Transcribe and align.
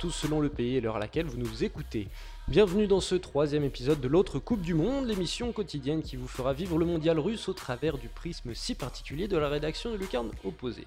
tous 0.00 0.10
selon 0.10 0.40
le 0.40 0.48
pays 0.48 0.76
et 0.76 0.80
l'heure 0.80 0.96
à 0.96 0.98
laquelle 0.98 1.26
vous 1.26 1.36
nous 1.36 1.62
écoutez. 1.62 2.08
Bienvenue 2.48 2.86
dans 2.86 3.02
ce 3.02 3.14
troisième 3.14 3.64
épisode 3.64 4.00
de 4.00 4.08
l'autre 4.08 4.38
Coupe 4.38 4.62
du 4.62 4.72
Monde, 4.72 5.06
l'émission 5.06 5.52
quotidienne 5.52 6.00
qui 6.00 6.16
vous 6.16 6.26
fera 6.26 6.54
vivre 6.54 6.78
le 6.78 6.86
mondial 6.86 7.18
russe 7.18 7.50
au 7.50 7.52
travers 7.52 7.98
du 7.98 8.08
prisme 8.08 8.54
si 8.54 8.74
particulier 8.74 9.28
de 9.28 9.36
la 9.36 9.50
rédaction 9.50 9.92
de 9.92 9.98
Lucarne 9.98 10.30
opposée. 10.42 10.86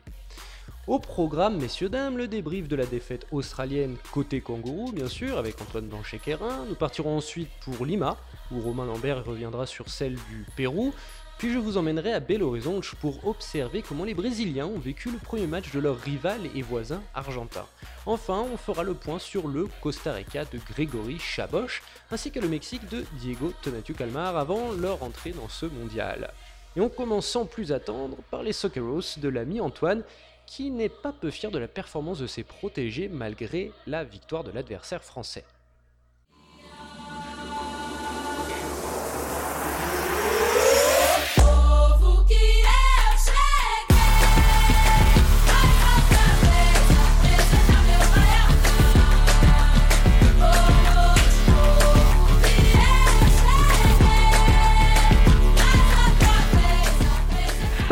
Au 0.88 0.98
programme, 0.98 1.59
messieurs 1.59 1.89
dames, 1.89 2.17
le 2.17 2.28
débrief 2.28 2.67
de 2.67 2.75
la 2.75 2.88
défaite 2.88 3.28
australienne 3.31 3.97
côté 4.11 4.42
kangourou, 4.42 4.92
bien 4.92 5.08
sûr, 5.08 5.38
avec 5.38 5.61
Antoine 5.61 5.89
Blanchet-Quérin. 5.89 6.66
Nous 6.67 6.75
partirons 6.75 7.16
ensuite 7.16 7.50
pour 7.61 7.86
Lima, 7.86 8.17
où 8.52 8.61
Romain 8.61 8.86
Lambert 8.86 9.23
reviendra 9.23 9.67
sur 9.67 9.89
celle 9.89 10.16
du 10.16 10.44
Pérou. 10.58 10.92
Puis 11.38 11.52
je 11.52 11.59
vous 11.59 11.78
emmènerai 11.78 12.14
à 12.14 12.20
Belo 12.20 12.48
Horizonte 12.48 12.95
pour 13.02 13.28
observer 13.28 13.81
comment 13.81 14.06
les 14.06 14.14
Brésiliens 14.14 14.66
ont 14.66 14.80
vécu 14.80 15.12
le 15.12 15.17
premier 15.17 15.48
match 15.48 15.72
de 15.72 15.80
leur 15.80 16.00
rival 16.00 16.42
et 16.56 16.62
voisin 16.62 17.02
argentin. 17.14 17.66
Enfin, 18.06 18.45
on 18.52 18.58
fera 18.58 18.84
le 18.84 18.94
point 18.94 19.20
sur 19.20 19.48
le 19.48 19.67
Costa 19.81 20.14
Rica 20.14 20.45
de 20.45 20.58
Grégory 20.58 21.20
Chaboch, 21.20 21.81
ainsi 22.11 22.31
que 22.31 22.39
le 22.39 22.48
Mexique 22.48 22.88
de 22.89 23.04
Diego 23.20 23.52
Tonatiuh 23.61 23.94
Calmar 23.94 24.38
avant 24.38 24.72
leur 24.72 25.04
entrée 25.04 25.31
dans 25.31 25.50
ce 25.50 25.66
mondial. 25.66 26.31
Et 26.76 26.81
on 26.81 26.89
commence 26.89 27.28
sans 27.28 27.45
plus 27.45 27.72
attendre 27.72 28.17
par 28.31 28.42
les 28.42 28.54
Socceros 28.54 29.17
de 29.17 29.30
l'ami 29.30 29.59
Antoine, 29.59 30.04
qui 30.45 30.72
n'est 30.72 30.89
pas 30.89 31.14
peu 31.14 31.30
fier 31.30 31.52
de 31.52 31.59
la 31.59 31.67
performance 31.67 32.20
de 32.20 32.28
ses 32.28 32.44
protégés 32.44 33.09
malgré 33.09 33.72
la 33.86 34.04
victoire 34.04 34.44
de 34.44 34.52
l'adversaire 34.52 35.04
français. 35.04 35.45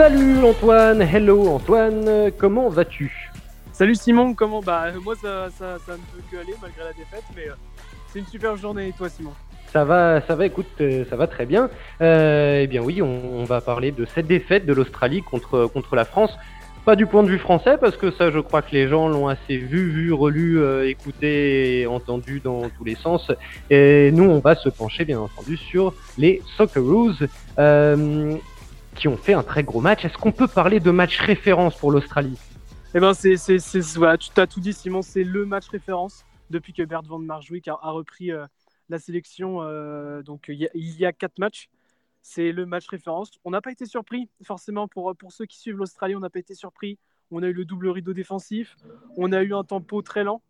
Salut 0.02 0.44
Antoine, 0.44 1.00
hello 1.04 1.48
Antoine, 1.48 2.32
comment 2.40 2.70
vas-tu? 2.70 3.30
Salut 3.72 3.94
Simon, 3.94 4.34
comment 4.34 4.60
Bah 4.60 4.86
moi 5.00 5.14
ça, 5.14 5.48
ça, 5.52 5.78
ça, 5.86 5.92
ne 5.92 5.98
peut 5.98 6.24
que 6.32 6.38
aller 6.38 6.56
malgré 6.60 6.86
la 6.86 6.94
défaite, 6.94 7.24
mais 7.36 7.48
euh, 7.48 7.54
c'est 8.08 8.18
une 8.18 8.26
super 8.26 8.56
journée 8.56 8.88
et 8.88 8.94
toi 8.94 9.10
Simon? 9.10 9.30
Ça 9.72 9.86
va, 9.86 10.20
ça 10.22 10.34
va, 10.34 10.48
écoute, 10.48 10.66
euh, 10.82 11.06
ça 11.08 11.16
va 11.16 11.28
très 11.28 11.46
bien. 11.46 11.70
Euh, 12.02 12.62
eh 12.64 12.66
bien 12.66 12.82
oui, 12.82 13.04
on, 13.04 13.44
va 13.44 13.62
parler 13.62 13.92
de 13.92 14.06
cette 14.06 14.26
défaite 14.26 14.66
de 14.66 14.74
l'Australie 14.74 15.22
contre, 15.22 15.68
contre 15.68 15.96
la 15.96 16.06
France. 16.06 16.36
Pas 16.84 16.96
du 16.96 17.06
point 17.06 17.22
de 17.22 17.28
vue 17.28 17.38
français, 17.38 17.78
parce 17.80 17.96
que 17.96 18.10
ça, 18.10 18.32
je 18.32 18.40
crois 18.40 18.64
que 18.64 18.72
les 18.72 18.88
gens 18.88 19.08
l'ont 19.08 19.28
assez 19.28 19.56
vu, 19.56 19.92
vu, 19.92 20.12
relu, 20.12 20.60
euh, 20.60 20.90
écouté 20.90 21.82
et 21.82 21.86
entendu 21.86 22.40
dans 22.40 22.70
tous 22.76 22.84
les 22.84 22.96
sens. 22.96 23.32
Et 23.70 24.10
nous, 24.12 24.24
on 24.24 24.40
va 24.40 24.56
se 24.56 24.68
pencher, 24.68 25.06
bien 25.06 25.20
entendu, 25.20 25.58
sur 25.58 25.94
les 26.18 26.42
Socceroos. 26.58 27.14
Euh, 27.60 28.36
qui 28.96 29.08
ont 29.08 29.18
fait 29.18 29.34
un 29.34 29.44
très 29.44 29.64
gros 29.64 29.82
match. 29.82 30.06
Est-ce 30.06 30.18
qu'on 30.18 30.32
peut 30.32 30.48
parler 30.48 30.80
de 30.80 30.92
match 30.92 31.20
référence 31.20 31.78
pour 31.78 31.92
l'Australie? 31.92 32.38
Eh 32.94 33.00
ben, 33.00 33.14
c'est, 33.14 33.38
c'est, 33.38 33.82
voilà, 33.96 34.18
tu 34.18 34.30
t'as 34.32 34.48
tout 34.48 34.60
dit, 34.60 34.74
Simon. 34.74 35.02
C'est 35.02 35.24
le 35.24 35.46
match 35.46 35.70
référence 35.70 36.26
depuis 36.50 36.74
que 36.74 36.84
Bert 36.84 37.04
van 37.04 37.20
Marjwijk 37.20 37.70
a, 37.70 37.76
repris 37.84 38.32
euh, 38.32 38.46
la 38.90 39.00
sélection. 39.00 39.62
Euh, 39.62 40.22
donc, 40.24 40.46
il 40.50 40.58
y, 40.74 41.06
a, 41.06 41.14
quatre 41.14 41.40
matchs. 41.40 41.70
C'est 42.22 42.52
le 42.52 42.66
match 42.66 42.88
référence. 42.88 43.32
On 43.46 43.52
n'a 43.52 43.62
pas 43.62 43.72
été 43.72 43.86
surpris, 43.86 44.30
forcément, 44.44 44.88
pour, 44.88 45.16
pour 45.16 45.32
ceux 45.32 45.46
qui 45.46 45.58
suivent 45.58 45.78
l'Australie, 45.78 46.16
on 46.16 46.20
n'a 46.20 46.30
pas 46.30 46.40
été 46.40 46.54
surpris. 46.54 47.00
On 47.32 47.42
a 47.44 47.48
eu 47.48 47.54
le 47.54 47.64
double 47.64 47.88
rideau 47.88 48.14
défensif. 48.14 48.76
On 49.16 49.32
a 49.32 49.42
eu 49.42 49.54
un 49.54 49.64
tempo 49.64 50.02
très 50.02 50.26
lent 50.26 50.42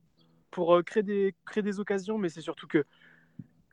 pour 0.50 0.76
euh, 0.76 0.82
créer, 0.82 1.04
des, 1.04 1.36
créer 1.46 1.62
des 1.62 1.80
occasions, 1.80 2.18
mais 2.18 2.30
c'est 2.30 2.42
surtout 2.42 2.68
que, 2.68 2.86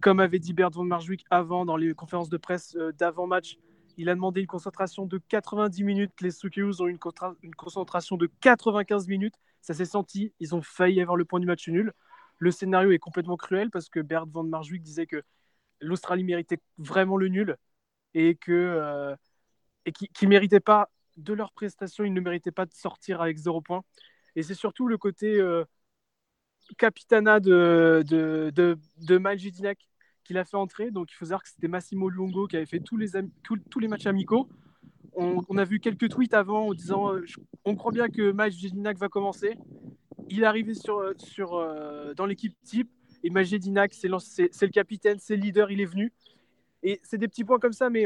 comme 0.02 0.20
avait 0.20 0.38
dit 0.38 0.52
Bert 0.52 0.70
van 0.70 0.84
Marjwijk 0.84 1.24
avant, 1.30 1.64
dans 1.64 1.78
les 1.78 1.94
conférences 1.94 2.28
de 2.28 2.36
presse 2.36 2.76
d'avant-match, 2.98 3.56
il 3.98 4.08
a 4.08 4.14
demandé 4.14 4.40
une 4.40 4.46
concentration 4.46 5.06
de 5.06 5.18
90 5.28 5.82
minutes. 5.82 6.12
Les 6.20 6.30
Socceroos 6.30 6.80
ont 6.80 6.86
une, 6.86 6.98
concentration 7.56 8.16
de 8.16 8.30
95 8.40 9.08
minutes. 9.08 9.34
Ça 9.60 9.74
s'est 9.74 9.84
senti. 9.84 10.32
Ils 10.38 10.54
ont 10.54 10.62
failli 10.62 11.00
avoir 11.02 11.16
le 11.16 11.24
point 11.24 11.40
du 11.40 11.46
match 11.46 11.68
nul. 11.68 11.92
Le 12.38 12.52
scénario 12.52 12.92
est 12.92 13.00
complètement 13.00 13.36
cruel 13.36 13.70
parce 13.70 13.88
que 13.88 13.98
Bert 13.98 14.26
van 14.26 14.44
Marjwijk 14.44 14.82
disait 14.82 15.06
que 15.06 15.22
l'Australie 15.80 16.22
méritait 16.22 16.60
vraiment 16.78 17.16
le 17.16 17.26
nul 17.26 17.56
et 18.14 18.36
que 18.36 18.52
euh, 18.52 19.16
et 19.84 19.92
qui 19.92 20.08
ne 20.22 20.28
méritaient 20.28 20.60
pas 20.60 20.90
de 21.16 21.32
leur 21.32 21.52
prestation, 21.52 22.04
ils 22.04 22.14
ne 22.14 22.20
méritaient 22.20 22.52
pas 22.52 22.66
de 22.66 22.74
sortir 22.74 23.20
avec 23.20 23.36
zéro 23.36 23.60
point. 23.60 23.82
Et 24.36 24.44
c'est 24.44 24.54
surtout 24.54 24.86
le 24.86 24.96
côté 24.96 25.40
euh, 25.40 25.64
capitana 26.76 27.40
de, 27.40 28.04
de, 28.06 28.52
de, 28.54 28.78
de 28.98 29.18
qu'il 30.28 30.38
a 30.38 30.44
fait 30.44 30.56
entrer. 30.56 30.90
Donc 30.90 31.10
il 31.10 31.14
faut 31.14 31.24
savoir 31.24 31.42
que 31.42 31.48
c'était 31.48 31.68
Massimo 31.68 32.08
Luongo 32.08 32.46
qui 32.46 32.56
avait 32.56 32.66
fait 32.66 32.80
tous 32.80 32.98
les, 32.98 33.08
tous, 33.42 33.80
les 33.80 33.88
matchs 33.88 34.06
amicaux. 34.06 34.48
On, 35.14 35.58
a 35.58 35.64
vu 35.64 35.80
quelques 35.80 36.10
tweets 36.10 36.34
avant 36.34 36.68
en 36.68 36.74
disant 36.74 37.12
euh, 37.12 37.24
on 37.64 37.74
croit 37.74 37.90
bien 37.90 38.08
que 38.08 38.30
Majedinak 38.30 38.98
va 38.98 39.08
commencer. 39.08 39.56
Il 40.28 40.42
est 40.42 40.46
arrivé 40.46 40.74
sur, 40.74 40.98
euh, 40.98 41.14
sur, 41.16 41.54
euh, 41.54 42.14
dans 42.14 42.26
l'équipe 42.26 42.54
type 42.62 42.88
et 43.24 43.30
Majedinak, 43.30 43.94
c'est 43.94 44.06
le 44.06 44.68
capitaine, 44.68 45.18
c'est 45.18 45.34
le 45.34 45.42
leader, 45.42 45.72
il 45.72 45.80
est 45.80 45.86
venu. 45.86 46.12
Et 46.84 47.00
c'est 47.02 47.18
des 47.18 47.26
petits 47.26 47.42
points 47.42 47.58
comme 47.58 47.72
ça, 47.72 47.90
mais 47.90 48.04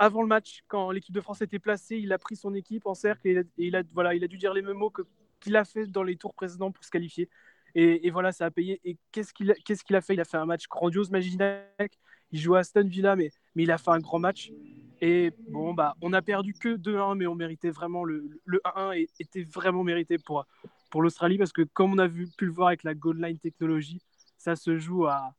avant 0.00 0.22
le 0.22 0.26
match, 0.26 0.64
quand 0.66 0.90
l'équipe 0.90 1.14
de 1.14 1.20
France 1.20 1.42
était 1.42 1.60
placée, 1.60 1.98
il 1.98 2.12
a 2.12 2.18
pris 2.18 2.34
son 2.34 2.52
équipe 2.54 2.86
en 2.86 2.94
cercle 2.94 3.28
et, 3.28 3.44
il, 3.56 3.76
a, 3.76 3.84
voilà, 3.92 4.16
il 4.16 4.24
a 4.24 4.26
dû 4.26 4.38
dire 4.38 4.52
les 4.52 4.62
mêmes 4.62 4.78
mots 4.78 4.92
qu'il 5.38 5.54
a 5.54 5.64
fait 5.64 5.86
dans 5.86 6.02
les 6.02 6.16
tours 6.16 6.34
précédents 6.34 6.72
pour 6.72 6.82
se 6.82 6.90
qualifier. 6.90 7.28
Et, 7.74 8.10
voilà, 8.10 8.32
ça 8.32 8.46
a 8.46 8.50
payé. 8.50 8.80
Et 8.84 8.98
qu'est-ce 9.12 9.32
qu'il 9.32 9.50
a, 9.50 10.00
fait? 10.00 10.14
Il 10.14 10.20
a 10.20 10.24
fait 10.24 10.36
un 10.36 10.46
match 10.46 10.68
grandiose, 10.68 11.10
Maginac. 11.10 11.98
Il 12.30 12.40
joue 12.40 12.54
à 12.54 12.60
Aston 12.60 12.86
Villa, 12.86 13.16
mais, 13.16 13.30
il 13.56 13.70
a 13.70 13.78
fait 13.78 13.90
un 13.90 13.98
grand 13.98 14.18
match. 14.18 14.52
Et 15.00 15.32
bon, 15.48 15.74
bah, 15.74 15.94
on 16.00 16.12
a 16.12 16.22
perdu 16.22 16.54
que 16.54 16.76
2-1, 16.76 17.16
mais 17.16 17.26
on 17.26 17.34
méritait 17.34 17.70
vraiment 17.70 18.04
le, 18.04 18.40
le 18.44 18.60
1-1 18.64 18.96
et 18.96 19.08
était 19.18 19.42
vraiment 19.42 19.82
mérité 19.82 20.16
pour, 20.18 20.46
pour 20.90 21.02
l'Australie 21.02 21.38
parce 21.38 21.52
que, 21.52 21.62
comme 21.62 21.92
on 21.92 21.98
a 21.98 22.06
vu, 22.06 22.28
pu 22.36 22.46
le 22.46 22.52
voir 22.52 22.68
avec 22.68 22.84
la 22.84 22.94
goal 22.94 23.20
line 23.20 23.38
technologie, 23.38 24.00
ça 24.38 24.54
se 24.54 24.78
joue 24.78 25.06
à, 25.06 25.34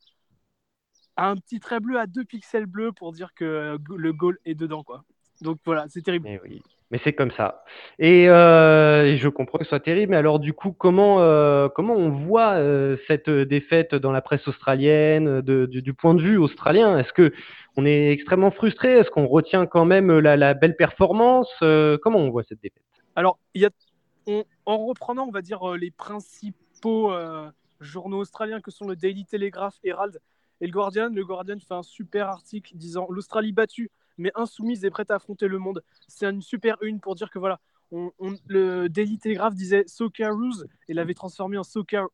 à 1.16 1.30
un 1.30 1.36
petit 1.38 1.60
trait 1.60 1.80
bleu, 1.80 2.00
à 2.00 2.08
deux 2.08 2.26
pixels 2.26 2.66
bleus 2.66 2.92
pour 2.92 3.14
dire 3.14 3.34
que 3.34 3.78
le 3.96 4.14
goal 4.14 4.38
est 4.46 4.56
dedans. 4.56 4.84
Quoi. 4.84 5.06
Donc 5.42 5.60
voilà, 5.66 5.86
c'est 5.90 6.02
terrible. 6.02 6.28
Eh 6.28 6.40
oui. 6.44 6.62
Mais 6.94 7.00
c'est 7.04 7.14
comme 7.14 7.32
ça. 7.32 7.64
Euh, 8.04 9.06
et, 9.06 9.18
je 9.18 9.28
comprends 9.28 9.58
que 9.58 9.64
ce 9.64 9.70
soit 9.70 9.80
terrible. 9.80 10.12
Mais 10.12 10.18
alors, 10.18 10.38
du 10.38 10.54
coup, 10.54 10.72
comment, 10.74 11.22
euh, 11.22 11.68
comment 11.68 11.96
on 11.96 12.12
voit 12.12 12.52
euh, 12.52 12.98
cette 13.08 13.32
défaite 13.32 13.96
dans 13.96 14.12
la 14.12 14.22
presse 14.22 14.48
australienne, 14.48 15.42
du 15.42 15.94
point 15.96 16.14
de 16.14 16.22
vue 16.22 16.38
australien? 16.38 17.00
Est-ce 17.00 17.12
que 17.12 17.34
on 17.78 17.88
est 17.88 18.12
extrêmement 18.12 18.52
frustré? 18.52 18.92
Est-ce 18.92 19.10
qu'on 19.10 19.26
retient 19.26 19.66
quand 19.66 19.86
même 19.86 20.20
la, 20.20 20.54
belle 20.54 20.76
performance? 20.76 21.50
Comment 21.62 22.20
on 22.20 22.30
voit 22.30 22.44
cette 22.44 22.62
défaite? 22.62 22.84
Alors, 23.16 23.40
en 24.68 24.86
reprenant, 24.86 25.26
on 25.26 25.32
va 25.32 25.42
dire, 25.42 25.68
les 25.72 25.90
principaux 25.90 27.12
journaux 27.80 28.20
australiens 28.20 28.62
que 28.62 28.70
sont 28.70 28.88
le 28.88 28.96
Daily 28.96 29.26
Telegraph, 29.26 29.80
Herald 29.84 30.20
et 30.62 30.68
le 30.68 30.72
Guardian, 30.72 31.10
le 31.10 31.26
Guardian 31.26 31.58
fait 31.58 31.74
un 31.74 31.82
super 31.82 32.28
article 32.28 32.76
disant 32.76 33.08
l'Australie 33.10 33.52
battue 33.52 33.90
mais 34.18 34.32
insoumise 34.36 34.84
et 34.86 34.90
prête 34.90 35.12
à 35.12 35.16
affronter 35.16 35.48
le 35.48 35.60
monde. 35.60 35.84
C'est 36.08 36.26
une 36.26 36.42
super 36.42 36.78
une 36.82 37.00
pour 37.00 37.16
dire 37.16 37.30
que 37.30 37.40
voilà, 37.40 37.60
on, 37.92 38.12
le 38.48 38.88
Daily 38.90 39.18
Telegraph 39.18 39.54
disait 39.54 39.84
Socceroos 39.88 40.66
et 40.88 40.94
l'avait 40.94 41.14
transformé 41.14 41.58
en 41.58 41.64
Soccer 41.64 42.08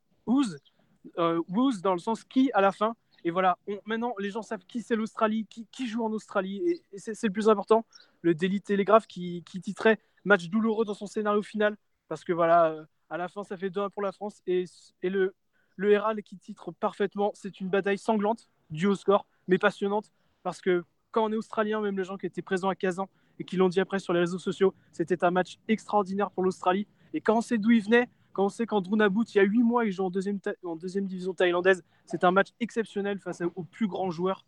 euh, 1.18 1.42
dans 1.82 1.94
le 1.94 2.00
sens 2.00 2.24
qui 2.24 2.52
à 2.54 2.62
la 2.62 2.72
fin. 2.72 2.96
Et 3.26 3.32
voilà, 3.32 3.58
maintenant 3.86 4.14
les 4.18 4.30
gens 4.30 4.42
savent 4.42 4.66
qui 4.66 4.82
c'est 4.82 4.96
l'Australie, 4.96 5.46
qui, 5.50 5.68
qui, 5.72 5.88
joue 5.88 6.04
en 6.04 6.12
Australie, 6.12 6.82
et, 6.94 7.00
c'est 7.00 7.22
le 7.24 7.34
plus 7.34 7.50
important. 7.50 7.86
Le 8.22 8.34
Daily 8.34 8.62
Telegraph 8.62 9.08
qui, 9.08 9.44
qui, 9.44 9.60
titrait 9.60 10.00
match 10.24 10.48
douloureux 10.48 10.86
dans 10.86 10.94
son 10.94 11.08
scénario 11.08 11.42
final, 11.42 11.76
parce 12.08 12.24
que 12.24 12.32
voilà, 12.32 12.68
euh, 12.68 12.86
à 13.10 13.18
la 13.18 13.28
fin 13.28 13.44
ça 13.44 13.58
fait 13.58 13.70
2-1 13.70 13.90
pour 13.90 14.04
la 14.04 14.14
France, 14.14 14.42
et, 14.48 14.64
et 15.02 15.10
le, 15.10 15.36
le 15.76 15.92
Herald 15.92 16.22
qui 16.24 16.38
titre 16.38 16.72
parfaitement, 16.72 17.32
c'est 17.34 17.60
une 17.60 17.70
bataille 17.70 17.98
sanglante, 17.98 18.50
due 18.70 18.88
au 18.88 18.96
score, 18.96 19.26
mais 19.50 19.58
passionnante, 19.58 20.14
parce 20.44 20.62
que 20.62 20.86
quand 21.12 21.26
on 21.26 21.32
est 21.32 21.36
australien, 21.36 21.82
même 21.82 21.98
les 21.98 22.04
gens 22.04 22.18
qui 22.18 22.26
étaient 22.26 22.42
présents 22.42 22.70
à 22.70 22.76
Kazan 22.76 23.10
et 23.40 23.44
qui 23.44 23.58
l'ont 23.58 23.70
dit 23.70 23.80
après 23.80 24.00
sur 24.00 24.14
les 24.14 24.20
réseaux 24.20 24.40
sociaux, 24.40 24.74
c'était 24.92 25.24
un 25.24 25.32
match 25.32 25.58
extraordinaire 25.68 26.32
pour 26.32 26.44
l'Australie. 26.44 26.88
Et 27.14 27.22
quand 27.22 27.38
on 27.38 27.42
sait 27.42 27.58
d'où 27.58 27.72
il 27.72 27.84
venait, 27.84 28.08
quand 28.34 28.46
on 28.46 28.50
sait 28.50 28.66
qu'Andrew 28.66 28.96
Nabout, 28.96 29.24
il 29.34 29.38
y 29.38 29.42
a 29.42 29.44
huit 29.44 29.64
mois, 29.64 29.86
il 29.86 29.92
joue 29.92 30.04
en 30.04 30.10
deuxième, 30.10 30.40
division 31.08 31.34
thaïlandaise, 31.34 31.84
c'est 32.06 32.24
un 32.24 32.32
match 32.32 32.50
exceptionnel 32.60 33.20
face 33.20 33.42
aux 33.56 33.64
plus 33.64 33.88
grands 33.88 34.12
joueurs, 34.12 34.46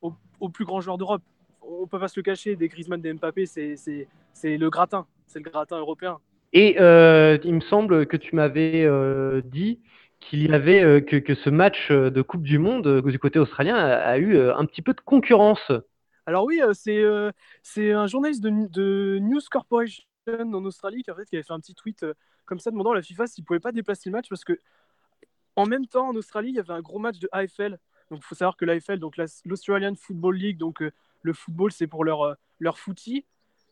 aux, 0.00 0.48
plus 0.48 0.64
grands 0.64 0.80
joueurs 0.80 0.98
d'Europe. 0.98 1.22
On 1.62 1.86
peut 1.86 1.98
pas 1.98 2.08
se 2.08 2.18
le 2.18 2.22
cacher, 2.22 2.56
des 2.56 2.68
Griezmann, 2.68 3.00
des 3.00 3.12
Mbappé, 3.12 3.46
c'est 3.46 4.08
le 4.44 4.68
gratin, 4.68 5.06
c'est 5.26 5.38
le 5.38 5.50
gratin 5.50 5.78
européen. 5.78 6.18
Et 6.52 6.76
euh, 6.80 7.36
il 7.42 7.54
me 7.54 7.60
semble 7.60 8.06
que 8.06 8.16
tu 8.16 8.36
m'avais 8.36 8.84
euh, 8.84 9.42
dit 9.44 9.80
qu'il 10.28 10.50
y 10.50 10.52
avait 10.52 10.82
euh, 10.82 11.00
que, 11.00 11.34
ce 11.34 11.50
match 11.50 11.90
euh, 11.90 12.10
de 12.10 12.22
Coupe 12.22 12.42
du 12.42 12.58
Monde 12.58 12.86
euh, 12.86 13.02
du 13.02 13.18
côté 13.18 13.38
australien 13.38 13.76
a, 13.76 14.18
eu 14.18 14.38
un 14.38 14.64
petit 14.64 14.82
peu 14.82 14.94
de 14.94 15.00
concurrence. 15.00 15.72
Alors 16.26 16.44
oui, 16.44 16.60
c'est 16.72 17.04
c'est 17.62 17.92
un 17.92 18.06
journaliste 18.06 18.42
de, 18.42 19.18
News 19.20 19.40
Corporation 19.50 20.04
en 20.26 20.64
Australie 20.64 21.02
qui, 21.02 21.10
en 21.10 21.14
fait, 21.14 21.28
avait 21.32 21.42
fait 21.42 21.52
un 21.52 21.60
petit 21.60 21.74
tweet 21.74 22.06
comme 22.46 22.58
ça 22.58 22.70
demandant 22.70 22.92
à 22.92 22.94
la 22.94 23.02
FIFA 23.02 23.26
s'il 23.26 23.44
pouvait 23.44 23.60
pas 23.60 23.72
déplacer 23.72 24.08
le 24.08 24.12
match 24.14 24.28
parce 24.28 24.44
que 24.44 24.58
en 25.56 25.66
même 25.66 25.86
temps, 25.86 26.08
en 26.08 26.16
Australie, 26.16 26.48
il 26.48 26.56
y 26.56 26.58
avait 26.58 26.72
un 26.72 26.80
gros 26.80 26.98
match 26.98 27.18
de 27.18 27.28
AFL. 27.30 27.78
Donc, 28.10 28.20
il 28.20 28.24
faut 28.24 28.34
savoir 28.34 28.56
que 28.56 28.64
l'AFL, 28.64 28.98
donc 28.98 29.16
l'Australian 29.44 29.94
Football 29.94 30.36
League, 30.36 30.58
donc 30.58 30.82
le 31.22 31.32
football, 31.32 31.70
c'est 31.72 31.86
pour 31.86 32.04
leur, 32.04 32.36
leur 32.58 32.78
footy. 32.78 33.24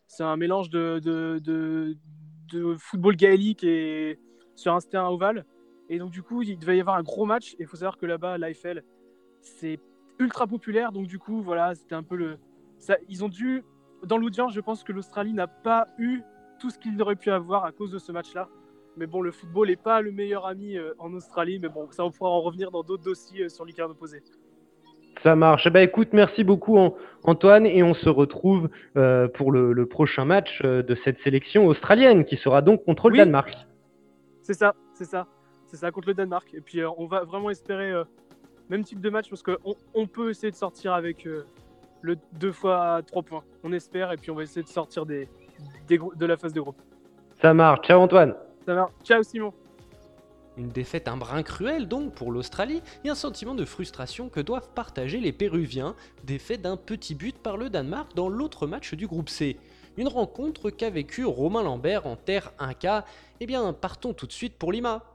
C'est 0.07 0.23
un 0.23 0.37
mélange 0.37 0.71
de, 0.71 1.01
de, 1.03 1.41
de, 1.43 2.77
football 2.77 3.17
gaélique 3.17 3.65
et 3.65 4.21
sur 4.55 4.75
un 4.75 4.81
terrain 4.81 5.09
ovale. 5.09 5.45
Et 5.89 5.99
donc, 5.99 6.11
du 6.11 6.23
coup, 6.23 6.43
il 6.43 6.59
devait 6.59 6.77
y 6.77 6.81
avoir 6.81 6.97
un 6.97 7.03
gros 7.03 7.27
match. 7.27 7.55
Et 7.55 7.63
il 7.63 7.67
faut 7.67 7.77
savoir 7.77 7.99
que 7.99 8.07
là-bas, 8.07 8.39
l'AFL, 8.39 8.83
c'est 9.41 9.79
ultra 10.19 10.47
populaire. 10.47 10.93
Donc, 10.93 11.07
du 11.07 11.19
coup, 11.19 11.43
voilà, 11.43 11.75
c'était 11.75 11.95
un 11.95 12.03
peu 12.03 12.17
le. 12.17 12.39
Ça, 12.79 12.97
ils 13.09 13.25
ont 13.25 13.29
dû. 13.29 13.65
Dans 14.05 14.19
l'audience, 14.19 14.53
je 14.53 14.61
pense 14.61 14.83
que 14.83 14.93
l'Australie 14.93 15.33
n'a 15.33 15.47
pas 15.47 15.87
eu 15.99 16.23
tout 16.59 16.71
ce 16.71 16.79
qu'il 16.79 17.01
aurait 17.01 17.17
pu 17.17 17.31
avoir 17.31 17.65
à 17.65 17.73
cause 17.73 17.93
de 17.93 17.99
ce 17.99 18.11
match-là. 18.11 18.49
Mais 18.97 19.07
bon, 19.07 19.23
le 19.23 19.31
football 19.31 19.69
n'est 19.69 19.77
pas 19.77 20.01
le 20.01 20.13
meilleur 20.13 20.47
ami 20.47 20.77
euh, 20.77 20.93
en 20.99 21.13
Australie. 21.15 21.59
Mais 21.61 21.69
bon, 21.69 21.89
ça, 21.91 22.05
on 22.05 22.11
pourra 22.11 22.31
en 22.31 22.41
revenir 22.41 22.71
dans 22.71 22.83
d'autres 22.83 23.05
dossiers 23.05 23.45
euh, 23.45 23.49
sur 23.49 23.65
l'ICAR 23.65 23.91
opposé. 23.91 24.23
Ça 25.23 25.37
marche. 25.37 25.67
Eh 25.67 25.71
ben, 25.71 25.83
écoute, 25.83 26.09
merci 26.13 26.43
beaucoup 26.43 26.79
Antoine 27.23 27.67
et 27.67 27.83
on 27.83 27.95
se 27.95 28.09
retrouve 28.09 28.69
euh, 28.97 29.29
pour 29.29 29.53
le, 29.53 29.87
prochain 29.87 30.25
match 30.25 30.61
euh, 30.65 30.83
de 30.83 30.97
cette 31.05 31.21
sélection 31.23 31.67
australienne 31.67 32.25
qui 32.25 32.37
sera 32.37 32.61
donc 32.61 32.85
contre 32.85 33.09
le 33.09 33.19
Danemark. 33.19 33.57
C'est 34.43 34.55
ça, 34.55 34.75
c'est 34.95 35.05
ça, 35.05 35.27
c'est 35.73 35.79
ça 35.79 35.91
contre 35.91 36.09
le 36.09 36.15
Danemark. 36.15 36.53
Et 36.55 36.61
puis 36.61 36.81
euh, 36.81 36.91
on 36.99 37.07
va 37.07 37.25
vraiment 37.25 37.51
espérer 37.51 37.93
même 38.69 38.85
type 38.85 39.01
de 39.01 39.11
match 39.11 39.29
parce 39.29 39.43
qu'on 39.43 39.75
on 39.95 40.07
peut 40.07 40.31
essayer 40.31 40.51
de 40.51 40.57
sortir 40.57 40.93
avec 40.93 41.27
le 42.03 42.17
2 42.35 42.53
fois 42.53 43.01
3 43.05 43.23
points. 43.23 43.43
On 43.65 43.73
espère 43.73 44.13
et 44.13 44.17
puis 44.17 44.31
on 44.31 44.35
va 44.35 44.43
essayer 44.43 44.63
de 44.63 44.69
sortir 44.69 45.07
des, 45.07 45.29
de 45.89 46.27
la 46.27 46.37
phase 46.37 46.53
de 46.53 46.61
groupe. 46.61 46.81
Ça 47.41 47.55
marche. 47.55 47.87
Ciao 47.87 48.01
Antoine. 48.01 48.35
Ça 48.67 48.75
marche. 48.75 48.93
Ciao 49.03 49.23
Simon. 49.23 49.53
Une 50.59 50.69
défaite 50.69 51.09
un 51.09 51.17
brin 51.17 51.43
cruel 51.43 51.89
donc 51.89 52.15
pour 52.15 52.31
l'Australie 52.31 52.83
et 53.05 53.09
un 53.09 53.15
sentiment 53.15 53.55
de 53.55 53.65
frustration 53.65 54.29
que 54.29 54.41
doivent 54.41 54.69
partager 54.75 55.19
les 55.19 55.33
Péruviens, 55.33 55.97
défait 56.25 56.59
d'un 56.59 56.77
petit 56.77 57.15
but 57.15 57.39
par 57.39 57.57
le 57.57 57.71
Danemark 57.71 58.15
dans 58.15 58.29
l'autre 58.29 58.67
match 58.67 58.93
du 58.93 59.07
groupe 59.07 59.31
C. 59.31 59.57
Une 59.97 60.09
rencontre 60.09 60.71
qu'a 60.71 60.91
vécu 60.91 61.25
Romain 61.25 61.63
Lambert 61.63 62.07
en 62.07 62.17
terre 62.17 62.53
1K. 62.61 63.05
Eh 63.41 63.47
bien, 63.47 63.73
partons 63.73 64.13
tout 64.13 64.27
de 64.27 64.33
suite 64.33 64.57
pour 64.59 64.73
Lima. 64.73 65.12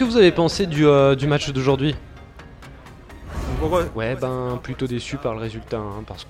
Que 0.00 0.04
vous 0.04 0.16
avez 0.16 0.32
pensé 0.32 0.66
du, 0.66 0.86
euh, 0.86 1.14
match 1.26 1.50
d'aujourd'hui 1.52 1.94
Ouais, 3.94 4.16
ben 4.16 4.58
plutôt 4.62 4.86
déçu 4.86 5.18
par 5.18 5.34
le 5.34 5.40
résultat, 5.40 5.76
hein, 5.76 6.02
parce 6.06 6.26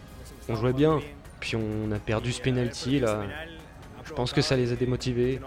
qu'on 0.46 0.56
jouait 0.56 0.72
bien, 0.72 0.98
puis 1.38 1.54
on 1.54 1.92
a 1.92 2.00
perdu 2.00 2.32
ce 2.32 2.42
penalty 2.42 2.98
là. 2.98 3.22
Je 4.04 4.12
pense 4.12 4.32
que 4.32 4.42
ça 4.42 4.56
les 4.56 4.72
a 4.72 4.74
démotivés. 4.74 5.40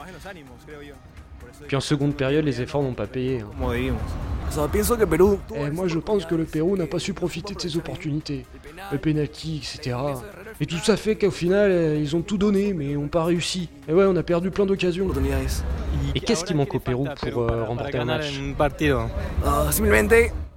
Puis 1.68 1.76
en 1.76 1.82
seconde 1.82 2.16
période, 2.16 2.46
les 2.46 2.62
efforts 2.62 2.82
n'ont 2.82 2.94
pas 2.94 3.08
payé. 3.08 3.42
Hein. 3.42 3.50
Et 5.56 5.70
moi 5.72 5.90
je 5.90 6.00
pense 6.00 6.26
que 6.26 6.36
le 6.36 6.46
Pérou 6.46 6.78
n'a 6.78 6.88
pas 6.88 7.00
su 7.00 7.14
profiter 7.14 7.56
de 7.56 7.60
ses 7.60 7.76
opportunités. 7.76 8.46
Le 8.94 9.00
penalty, 9.00 9.58
etc. 9.58 9.98
Et 10.64 10.66
tout 10.66 10.78
ça 10.78 10.96
fait 10.96 11.18
qu'au 11.18 11.30
final, 11.30 11.72
euh, 11.72 11.98
ils 11.98 12.16
ont 12.16 12.22
tout 12.22 12.38
donné, 12.38 12.72
mais 12.72 12.94
n'ont 12.94 13.10
pas 13.10 13.26
réussi. 13.26 13.68
Et 13.90 13.94
ouais, 13.94 14.06
on 14.08 14.16
a 14.16 14.24
perdu 14.24 14.50
plein 14.50 14.66
d'occasions. 14.66 15.10
Et 16.16 16.22
qu'est-ce 16.22 16.46
qui 16.46 16.54
manque 16.54 16.74
au 16.74 16.80
Pérou 16.80 17.06
pour 17.20 17.42
euh, 17.42 17.66
remporter 17.66 17.98
un 17.98 18.06
match 18.06 18.40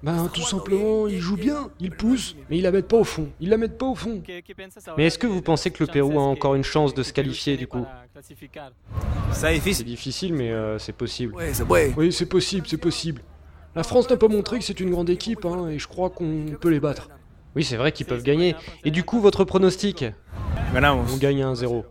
ben, 0.02 0.30
tout 0.32 0.42
simplement, 0.42 1.08
ils 1.08 1.18
jouent 1.18 1.38
bien, 1.38 1.70
ils 1.80 1.90
poussent, 1.90 2.36
mais 2.48 2.58
ils 2.58 2.62
la 2.62 2.70
mettent 2.70 2.86
pas 2.86 2.98
au 2.98 3.04
fond. 3.04 3.28
Ils 3.40 3.48
la 3.48 3.56
mettent 3.56 3.78
pas 3.78 3.86
au 3.86 3.96
fond. 3.96 4.22
Mais 4.96 5.06
est-ce 5.06 5.18
que 5.18 5.26
vous 5.26 5.42
pensez 5.42 5.72
que 5.72 5.82
le 5.82 5.90
Pérou 5.90 6.20
a 6.20 6.22
encore 6.22 6.54
une 6.54 6.62
chance 6.62 6.94
de 6.94 7.02
se 7.02 7.12
qualifier 7.12 7.56
du 7.56 7.66
coup 7.66 7.84
C'est 9.32 9.84
difficile, 9.84 10.34
mais 10.34 10.52
euh, 10.52 10.78
c'est 10.78 10.92
possible. 10.92 11.34
Oui, 11.96 12.12
c'est 12.12 12.26
possible, 12.26 12.68
c'est 12.68 12.76
possible. 12.76 13.22
La 13.74 13.82
France 13.82 14.08
n'a 14.08 14.16
pas 14.16 14.28
montré 14.28 14.60
que 14.60 14.64
c'est 14.64 14.78
une 14.78 14.90
grande 14.90 15.10
équipe, 15.10 15.44
hein, 15.44 15.68
et 15.68 15.80
je 15.80 15.88
crois 15.88 16.10
qu'on 16.10 16.44
peut 16.60 16.70
les 16.70 16.78
battre. 16.78 17.08
Oui, 17.56 17.64
c'est 17.64 17.78
vrai 17.78 17.90
qu'ils 17.90 18.04
peuvent 18.04 18.22
gagner. 18.22 18.54
Et 18.84 18.90
du 18.90 19.02
coup, 19.02 19.18
votre 19.18 19.44
pronostic 19.44 20.04
On 21.12 21.16
gagne 21.16 21.42
1-0. 21.42 21.84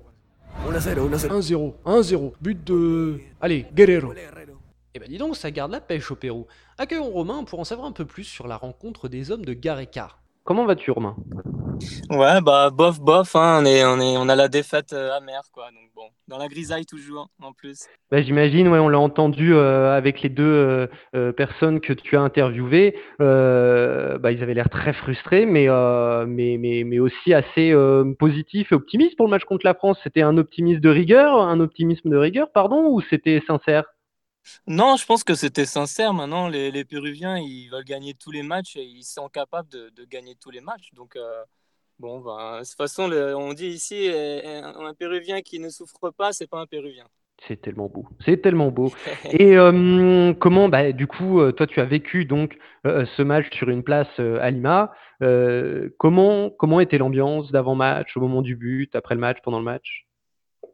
1-0, 0.70 1.74
1-0. 1.86 2.34
But 2.40 2.64
de. 2.64 3.20
Allez, 3.42 3.66
Guerrero. 3.74 4.14
Eh 4.94 5.00
ben 5.00 5.10
dis 5.10 5.18
donc, 5.18 5.36
ça 5.36 5.52
garde 5.52 5.72
la 5.72 5.82
pêche 5.82 6.10
au 6.12 6.16
Pérou. 6.16 6.46
Accueillons 6.78 7.10
Romain 7.10 7.44
pour 7.44 7.60
en 7.60 7.64
savoir 7.64 7.88
un 7.88 7.92
peu 7.92 8.06
plus 8.06 8.24
sur 8.24 8.48
la 8.48 8.56
rencontre 8.58 9.10
des 9.10 9.32
hommes 9.32 9.44
de 9.44 9.54
Gareca. 9.54 10.10
Comment 10.46 10.66
vas-tu 10.66 10.92
Romain? 10.92 11.16
Ouais, 12.12 12.40
bah 12.40 12.70
bof 12.70 13.00
bof, 13.02 13.36
hein, 13.36 13.62
on, 13.64 13.66
est, 13.66 13.84
on, 13.84 14.00
est, 14.00 14.16
on 14.16 14.30
a 14.30 14.36
la 14.36 14.48
défaite 14.48 14.94
euh, 14.94 15.12
amère 15.18 15.42
quoi, 15.52 15.66
donc 15.72 15.90
bon, 15.96 16.04
dans 16.28 16.38
la 16.38 16.48
grisaille 16.48 16.86
toujours 16.86 17.30
en 17.42 17.52
plus. 17.52 17.88
Bah, 18.12 18.22
J'imagine, 18.22 18.68
ouais, 18.68 18.78
on 18.78 18.88
l'a 18.88 19.00
entendu 19.00 19.56
euh, 19.56 19.98
avec 19.98 20.22
les 20.22 20.30
deux 20.30 20.88
euh, 21.16 21.32
personnes 21.32 21.82
que 21.82 21.94
tu 21.94 22.16
as 22.16 22.22
interviewées, 22.22 22.96
bah, 23.18 24.32
ils 24.32 24.44
avaient 24.44 24.54
l'air 24.54 24.70
très 24.70 24.94
frustrés, 24.94 25.48
mais, 25.48 25.68
mais, 26.28 26.58
mais, 26.60 26.84
mais 26.86 27.00
aussi 27.00 27.34
assez 27.34 27.74
positifs 28.20 28.72
et 28.72 28.76
optimistes 28.76 29.18
pour 29.18 29.26
le 29.26 29.32
match 29.32 29.46
contre 29.46 29.66
la 29.66 29.74
France. 29.74 29.98
C'était 30.04 30.22
un 30.22 30.38
optimisme 30.38 30.80
de 30.80 30.90
rigueur, 30.90 31.42
un 31.42 31.60
optimisme 31.60 32.10
de 32.10 32.18
rigueur, 32.18 32.52
pardon, 32.54 32.86
ou 32.88 33.02
c'était 33.02 33.42
sincère? 33.48 33.95
Non, 34.68 34.96
je 34.98 35.06
pense 35.06 35.24
que 35.24 35.36
c'était 35.36 35.66
sincère. 35.66 36.14
Maintenant, 36.14 36.48
les, 36.48 36.72
les, 36.72 36.86
Péruviens, 36.86 37.38
ils 37.38 37.70
veulent 37.70 37.84
gagner 37.84 38.14
tous 38.14 38.32
les 38.32 38.44
matchs 38.44 38.76
et 38.76 38.84
ils 38.84 39.04
sont 39.04 39.30
capables 39.30 39.70
de, 39.70 39.90
de 39.90 40.06
gagner 40.06 40.36
tous 40.36 40.52
les 40.52 40.62
matchs. 40.62 40.92
Donc, 40.94 41.16
euh, 41.16 41.44
bon, 42.00 42.20
ben, 42.22 42.60
de 42.60 42.66
toute 42.66 42.76
façon, 42.76 43.12
on 43.12 43.54
dit 43.54 43.68
ici, 43.68 44.08
euh, 44.10 44.62
un 44.64 44.94
Péruvien 44.94 45.42
qui 45.42 45.60
ne 45.60 45.70
souffre 45.70 46.12
pas, 46.12 46.34
c'est 46.34 46.48
pas 46.48 46.60
un 46.60 46.68
Péruvien. 46.68 47.06
C'est 47.48 47.62
tellement 47.62 47.90
beau, 47.90 48.08
c'est 48.24 48.42
tellement 48.42 48.72
beau. 48.72 48.92
Et 49.32 49.58
euh, 49.58 50.34
comment, 50.34 50.70
bah, 50.70 50.94
du 50.94 51.06
coup, 51.06 51.52
toi, 51.52 51.68
tu 51.68 51.82
as 51.82 51.86
vécu 51.86 52.26
donc 52.26 52.58
ce 52.86 53.22
match 53.22 53.48
sur 53.52 53.70
une 53.70 53.84
place 53.84 54.08
à 54.20 54.50
Lima. 54.52 54.94
comment, 55.98 56.50
comment 56.50 56.80
était 56.80 56.98
l'ambiance 56.98 57.52
d'avant-match, 57.52 58.16
au 58.16 58.22
moment 58.22 58.42
du 58.42 58.56
but, 58.56 58.96
après 58.96 59.16
le 59.16 59.22
match, 59.22 59.40
pendant 59.44 59.60
le 59.60 59.66
match? 59.66 60.05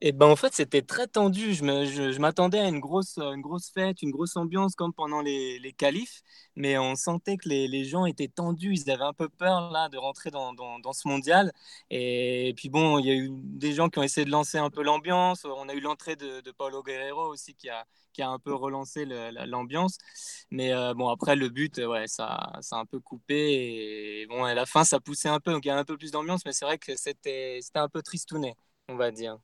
Et 0.03 0.12
ben 0.13 0.25
en 0.27 0.36
fait, 0.36 0.51
c'était 0.53 0.81
très 0.81 1.05
tendu. 1.05 1.53
Je, 1.53 2.20
m'attendais 2.20 2.58
à 2.60 2.67
une 2.67 2.79
grosse, 2.79 3.20
une 3.20 3.41
grosse 3.41 3.70
fête, 3.70 4.01
une 4.01 4.10
grosse 4.10 4.36
ambiance 4.36 4.74
comme 4.75 4.93
pendant 4.93 5.22
les, 5.22 5.60
les 5.60 5.74
qualifs, 5.74 6.24
mais 6.55 6.79
on 6.79 6.96
sentait 6.96 7.38
que 7.38 7.48
les, 7.48 7.86
gens 7.86 8.05
étaient 8.08 8.27
tendus. 8.27 8.74
Ils 8.74 8.89
avaient 8.89 9.03
un 9.03 9.13
peu 9.13 9.29
peur 9.29 9.70
là 9.72 9.89
de 9.89 9.98
rentrer 10.00 10.31
dans, 10.31 10.53
ce 10.93 11.08
mondial. 11.08 11.51
Et, 11.91 12.53
puis 12.58 12.70
bon, 12.70 12.98
il 12.98 13.05
y 13.05 13.12
a 13.12 13.13
eu 13.13 13.29
des 13.31 13.74
gens 13.74 13.89
qui 13.89 14.00
ont 14.00 14.03
essayé 14.03 14.25
de 14.25 14.31
lancer 14.31 14.58
un 14.58 14.72
peu 14.72 14.81
l'ambiance. 14.81 15.46
On 15.46 15.70
a 15.70 15.74
eu 15.74 15.81
l'entrée 15.81 16.15
de, 16.15 16.41
de, 16.41 16.51
Paulo 16.51 16.81
Guerrero 16.81 17.27
aussi 17.31 17.53
qui 17.53 17.70
a, 17.70 17.86
un 18.20 18.39
peu 18.39 18.55
relancé 18.55 19.05
l'ambiance. 19.05 19.98
Mais 20.50 20.74
euh, 20.74 20.93
bon, 20.96 21.10
après 21.10 21.36
le 21.36 21.50
but, 21.50 21.77
ouais, 21.77 22.08
ça, 22.08 22.25
a 22.25 22.62
un 22.72 22.86
peu 22.86 23.00
coupé. 23.00 24.24
Et 24.24 24.27
bon, 24.27 24.46
à 24.46 24.55
la 24.55 24.65
fin, 24.65 24.84
ça 24.84 25.00
poussait 25.00 25.29
un 25.29 25.39
peu. 25.39 25.51
Donc 25.51 25.65
il 25.65 25.67
y 25.67 25.72
a 25.72 25.77
un 25.77 25.86
peu 25.86 25.98
plus 25.98 26.12
d'ambiance, 26.12 26.43
mais 26.46 26.53
c'est 26.53 26.65
vrai 26.65 26.77
que 26.79 26.96
c'était 26.96 27.60
un 27.75 27.89
peu 27.89 28.01
tristouné, 28.01 28.55
on 28.88 28.96
va 28.96 29.12
dire. 29.12 29.38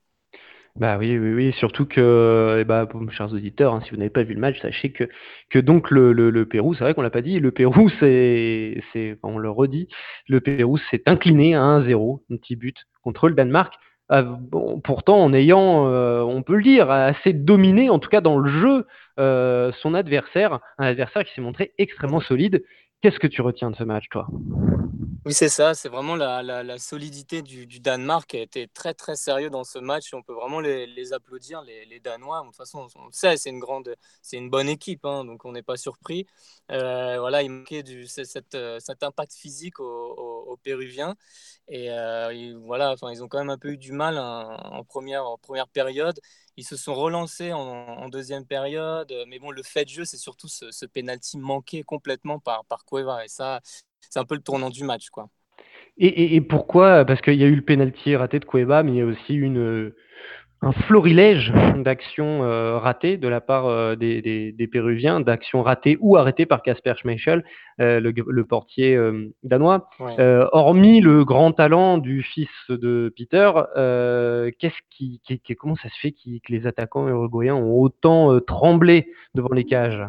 Bah 0.78 0.98
oui, 1.00 1.18
oui, 1.18 1.34
oui, 1.34 1.54
surtout 1.54 1.88
que, 1.88 2.58
eh 2.62 2.64
bah, 2.64 2.88
chers 3.10 3.34
auditeurs, 3.34 3.74
hein, 3.74 3.82
si 3.84 3.90
vous 3.90 3.98
n'avez 3.98 4.12
pas 4.12 4.22
vu 4.22 4.36
le 4.36 4.40
match, 4.40 4.62
sachez 4.62 4.92
que, 4.92 5.06
que 5.50 5.58
donc 5.58 5.90
le, 5.90 6.14
le, 6.14 6.46
Pérou, 6.46 6.76
c'est 6.76 6.84
vrai 6.84 6.94
qu'on 6.94 7.02
l'a 7.02 7.10
pas 7.10 7.24
dit, 7.24 7.40
le 7.40 7.50
Pérou, 7.52 7.90
c'est, 8.00 8.80
c'est, 8.94 9.18
on 9.24 9.40
le 9.40 9.50
redit, 9.50 9.88
le 10.28 10.40
Pérou 10.40 10.78
s'est 10.92 11.02
incliné 11.08 11.56
à 11.56 11.62
1-0, 11.62 12.22
un 12.32 12.38
petit 12.38 12.56
but 12.56 12.76
contre 13.02 13.28
le 13.28 13.34
Danemark. 13.34 13.74
Pourtant, 14.84 15.18
en 15.18 15.34
ayant, 15.34 15.88
euh, 15.88 16.22
on 16.22 16.44
peut 16.44 16.56
le 16.56 16.64
dire, 16.64 16.92
assez 16.92 17.34
dominé, 17.34 17.90
en 17.90 17.98
tout 18.00 18.10
cas 18.10 18.22
dans 18.22 18.38
le 18.38 18.50
jeu, 18.50 18.86
euh, 19.20 19.72
son 19.82 19.96
adversaire, 19.96 20.60
un 20.78 20.86
adversaire 20.86 21.26
qui 21.26 21.34
s'est 21.34 21.42
montré 21.42 21.74
extrêmement 21.80 22.22
solide. 22.22 22.64
Qu'est-ce 23.02 23.20
que 23.20 23.28
tu 23.28 23.42
retiens 23.42 23.70
de 23.70 23.76
ce 23.76 23.84
match, 23.84 24.06
toi? 24.10 24.28
Oui, 25.28 25.34
c'est 25.34 25.50
ça. 25.50 25.74
C'est 25.74 25.90
vraiment 25.90 26.16
la, 26.16 26.42
la, 26.42 26.78
solidité 26.78 27.42
du, 27.42 27.68
du, 27.68 27.80
Danemark 27.80 28.30
qui 28.30 28.38
a 28.38 28.42
été 28.42 28.68
très 28.70 28.94
très 28.94 29.16
sérieux 29.16 29.50
dans 29.50 29.66
ce 29.66 29.78
match. 29.78 30.14
On 30.14 30.24
peut 30.24 30.34
vraiment 30.34 30.62
les, 30.62 31.14
applaudir, 31.14 31.62
les, 31.64 31.86
les, 31.86 32.00
Danois. 32.00 32.42
De 32.42 32.48
toute 32.48 32.56
façon, 32.56 32.88
on 32.96 33.08
le 33.08 33.12
sait, 33.12 33.36
c'est 33.38 33.50
une 33.50 33.62
une 34.34 34.50
bonne 34.50 34.70
équipe, 34.70 35.06
hein, 35.06 35.26
donc 35.26 35.44
on 35.46 35.52
n'est 35.52 35.64
pas 35.64 35.76
surpris. 35.78 36.26
Euh, 36.72 37.20
voilà, 37.20 37.44
il 37.44 37.52
manquait 37.52 37.84
du, 37.84 38.08
cet, 38.08 38.56
euh, 38.56 38.80
cet 38.80 39.04
impact 39.04 39.34
physique 39.34 39.80
aux, 39.80 40.58
Péruviens. 40.64 41.16
Et, 41.68 41.92
euh, 41.92 42.58
voilà, 42.64 42.96
ils 43.12 43.24
ont 43.24 43.28
quand 43.28 43.40
même 43.40 43.50
un 43.50 43.58
peu 43.58 43.74
eu 43.74 43.78
du 43.78 43.92
mal 43.92 44.18
en, 44.18 44.56
en, 44.56 44.84
première, 44.86 45.26
en 45.26 45.38
première 45.38 45.68
période. 45.68 46.20
Ils 46.58 46.66
se 46.66 46.76
sont 46.76 46.96
relancés 46.96 47.54
en, 47.54 48.10
deuxième 48.10 48.46
période, 48.46 49.14
mais 49.28 49.40
bon, 49.40 49.52
le 49.52 49.64
fait 49.64 49.86
de 49.86 49.90
jeu, 49.90 50.06
c'est 50.06 50.18
surtout 50.18 50.48
ce, 50.48 50.72
ce 50.72 50.86
penalty 50.86 51.38
manqué 51.38 51.84
complètement 51.84 52.40
par, 52.40 52.66
par 52.66 52.84
Cueva. 52.86 53.24
Et 53.24 53.28
ça, 53.28 53.62
c'est 54.10 54.20
un 54.20 54.26
peu 54.26 54.36
le 54.36 54.42
tournant 54.42 54.70
du 54.70 54.84
match. 54.84 55.10
quoi. 55.10 55.30
Et, 56.00 56.42
pourquoi? 56.42 57.06
Parce 57.06 57.22
qu'il 57.22 57.36
y 57.36 57.44
a 57.44 57.48
eu 57.48 57.56
le 57.56 57.64
pénalty 57.64 58.16
raté 58.16 58.40
de 58.40 58.46
Cueva, 58.46 58.84
mais 58.84 58.92
il 58.92 58.98
y 58.98 59.02
a 59.02 59.06
aussi 59.06 59.34
une, 59.34 59.94
un 60.62 60.72
florilège 60.72 61.54
d'actions 61.78 62.44
euh, 62.44 62.78
ratées 62.78 63.18
de 63.18 63.28
la 63.28 63.42
part 63.42 63.68
euh, 63.68 63.96
des, 63.96 64.70
Péruviens, 64.72 65.20
d'actions 65.20 65.62
ratées 65.62 65.98
ou 66.02 66.18
arrêtées 66.18 66.46
par 66.46 66.64
Casper 66.64 66.94
Schmeichel, 66.98 67.44
euh, 67.80 68.00
le, 68.00 68.44
portier 68.44 68.98
danois. 69.44 69.90
hormis 70.52 71.02
le 71.02 71.24
grand 71.26 71.52
talent 71.52 71.98
du 71.98 72.24
fils 72.24 72.50
de 72.70 73.14
Peter, 73.16 73.52
qu'est-ce 74.60 74.80
qui, 74.90 75.22
comment 75.58 75.76
ça 75.76 75.90
se 75.90 76.00
fait 76.00 76.12
que 76.12 76.52
les 76.52 76.66
attaquants 76.66 77.08
uruguayens 77.08 77.56
ont 77.56 77.80
autant 77.80 78.40
tremblé 78.40 79.12
devant 79.36 79.54
les 79.54 79.66
cages? 79.66 80.04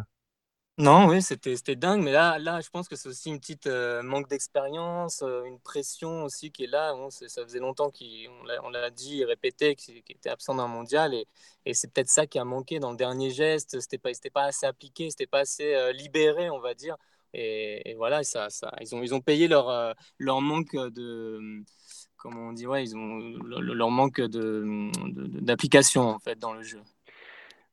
Non, 0.79 1.07
oui, 1.09 1.21
c'était 1.21 1.75
dingue, 1.75 2.01
mais 2.01 2.13
là, 2.13 2.39
là, 2.39 2.61
je 2.61 2.69
pense 2.69 2.87
que 2.87 2.95
c'est 2.95 3.09
aussi 3.09 3.27
une 3.29 3.39
petite 3.39 3.67
euh, 3.67 4.01
manque 4.01 4.29
d'expérience, 4.29 5.21
euh, 5.23 5.43
une 5.43 5.59
pression 5.59 6.23
aussi 6.23 6.51
qui 6.51 6.63
est 6.63 6.67
là. 6.67 6.95
ça 7.09 7.43
faisait 7.43 7.59
longtemps 7.59 7.91
qu'on 7.91 8.69
l'a 8.69 8.89
dit 8.89 9.19
et 9.19 9.25
répété 9.25 9.75
qu'il 9.75 9.97
était 9.97 10.29
absent 10.29 10.55
d'un 10.55 10.67
mondial, 10.67 11.13
et, 11.13 11.27
et 11.65 11.73
c'est 11.73 11.91
peut-être 11.91 12.07
ça 12.07 12.27
qui 12.27 12.39
a 12.39 12.45
manqué 12.45 12.79
dans 12.79 12.91
le 12.91 12.97
dernier 12.97 13.29
geste. 13.29 13.77
C'était 13.81 13.97
pas, 13.97 14.11
pas 14.33 14.43
assez 14.45 14.65
appliqué, 14.65 15.09
c'était 15.09 15.27
pas 15.27 15.39
assez 15.39 15.75
euh, 15.75 15.91
libéré, 15.91 16.49
on 16.49 16.61
va 16.61 16.73
dire. 16.73 16.95
Et, 17.33 17.93
voilà, 17.97 18.23
ça, 18.23 18.49
ça, 18.49 18.73
ils 18.79 18.95
ont, 18.95 19.03
ils 19.03 19.13
ont 19.13 19.21
payé 19.21 19.49
leur, 19.49 19.95
leur 20.17 20.41
manque 20.41 20.75
de, 20.75 21.61
comment 22.17 22.49
on 22.49 22.53
dit, 22.53 22.67
ouais, 22.67 22.83
ils 22.83 22.95
ont 22.95 23.19
leur 23.43 23.91
manque 23.91 24.21
de, 24.21 24.89
d'application 25.41 26.03
en 26.03 26.19
fait 26.19 26.39
dans 26.39 26.53
le 26.53 26.63
jeu. 26.63 26.81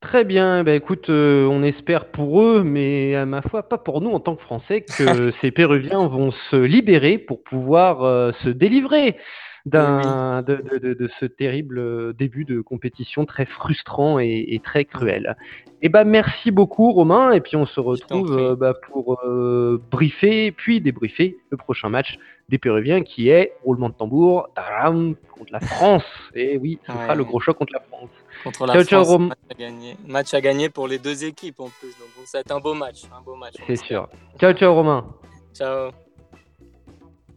Très 0.03 0.25
bien, 0.25 0.63
bah, 0.63 0.75
écoute, 0.75 1.09
euh, 1.09 1.47
on 1.47 1.63
espère 1.63 2.07
pour 2.07 2.43
eux, 2.43 2.63
mais 2.63 3.15
à 3.15 3.25
ma 3.25 3.41
foi, 3.41 3.63
pas 3.63 3.79
pour 3.79 4.03
nous 4.03 4.11
en 4.11 4.21
tant 4.21 4.37
que 4.37 4.43
Français, 4.43 4.83
que 4.83 5.33
ces 5.41 5.51
Péruviens 5.51 6.07
vont 6.07 6.33
se 6.51 6.57
libérer 6.57 7.17
pour 7.17 7.43
pouvoir 7.43 8.03
euh, 8.03 8.33
se 8.45 8.51
délivrer 8.51 9.17
d'un, 9.65 10.43
de, 10.43 11.09
ce 11.19 11.25
terrible 11.27 11.79
euh, 11.79 12.13
début 12.13 12.45
de 12.45 12.61
compétition 12.61 13.25
très 13.25 13.47
frustrant 13.47 14.19
et, 14.19 14.61
très 14.63 14.85
cruel. 14.85 15.35
Et 15.83 15.87
eh 15.87 15.89
bah, 15.89 16.05
merci 16.05 16.51
beaucoup 16.51 16.93
Romain, 16.93 17.33
et 17.33 17.41
puis 17.41 17.57
on 17.57 17.67
se 17.67 17.81
retrouve 17.81 18.55
bah, 18.55 18.75
pour 18.91 19.21
briefer, 19.91 20.53
puis 20.53 20.81
débriefer 20.81 21.39
le 21.51 21.57
prochain 21.57 21.89
match 21.89 22.19
des 22.49 22.59
Péruviens 22.59 23.03
qui 23.03 23.29
est, 23.29 23.53
roulement 23.65 23.89
de 23.89 23.95
tambour, 23.95 24.49
contre 24.55 25.53
la 25.53 25.61
France. 25.61 26.05
Et 26.35 26.59
oui, 26.59 26.79
ce 26.87 26.93
sera 26.93 27.15
le 27.15 27.25
gros 27.25 27.41
choc 27.41 27.59
contre 27.59 27.73
la 27.73 27.81
France. 27.81 28.11
Contre 28.45 28.67
la 28.67 28.85
ciao, 28.85 29.05
France, 29.05 29.21
match, 29.21 29.39
à 29.51 29.55
gagner. 29.55 29.97
match 30.07 30.35
à 30.35 30.41
gagner 30.41 30.69
pour 30.71 30.89
les 30.89 30.99
deux 30.99 31.25
équipes 31.25 31.61
en 31.61 31.69
plus. 31.69 31.89
Donc 31.89 32.27
ça 32.27 32.39
va 32.39 32.41
être 32.41 32.53
un 32.53 32.61
beau 32.61 32.75
match. 32.75 33.03
Un 33.17 33.21
beau 33.23 33.35
match 33.35 33.55
C'est 33.67 33.77
sûr. 33.77 34.09
Ciao, 34.39 34.53
ciao 34.53 34.75
Romain. 34.75 35.07
Ciao. 35.55 35.91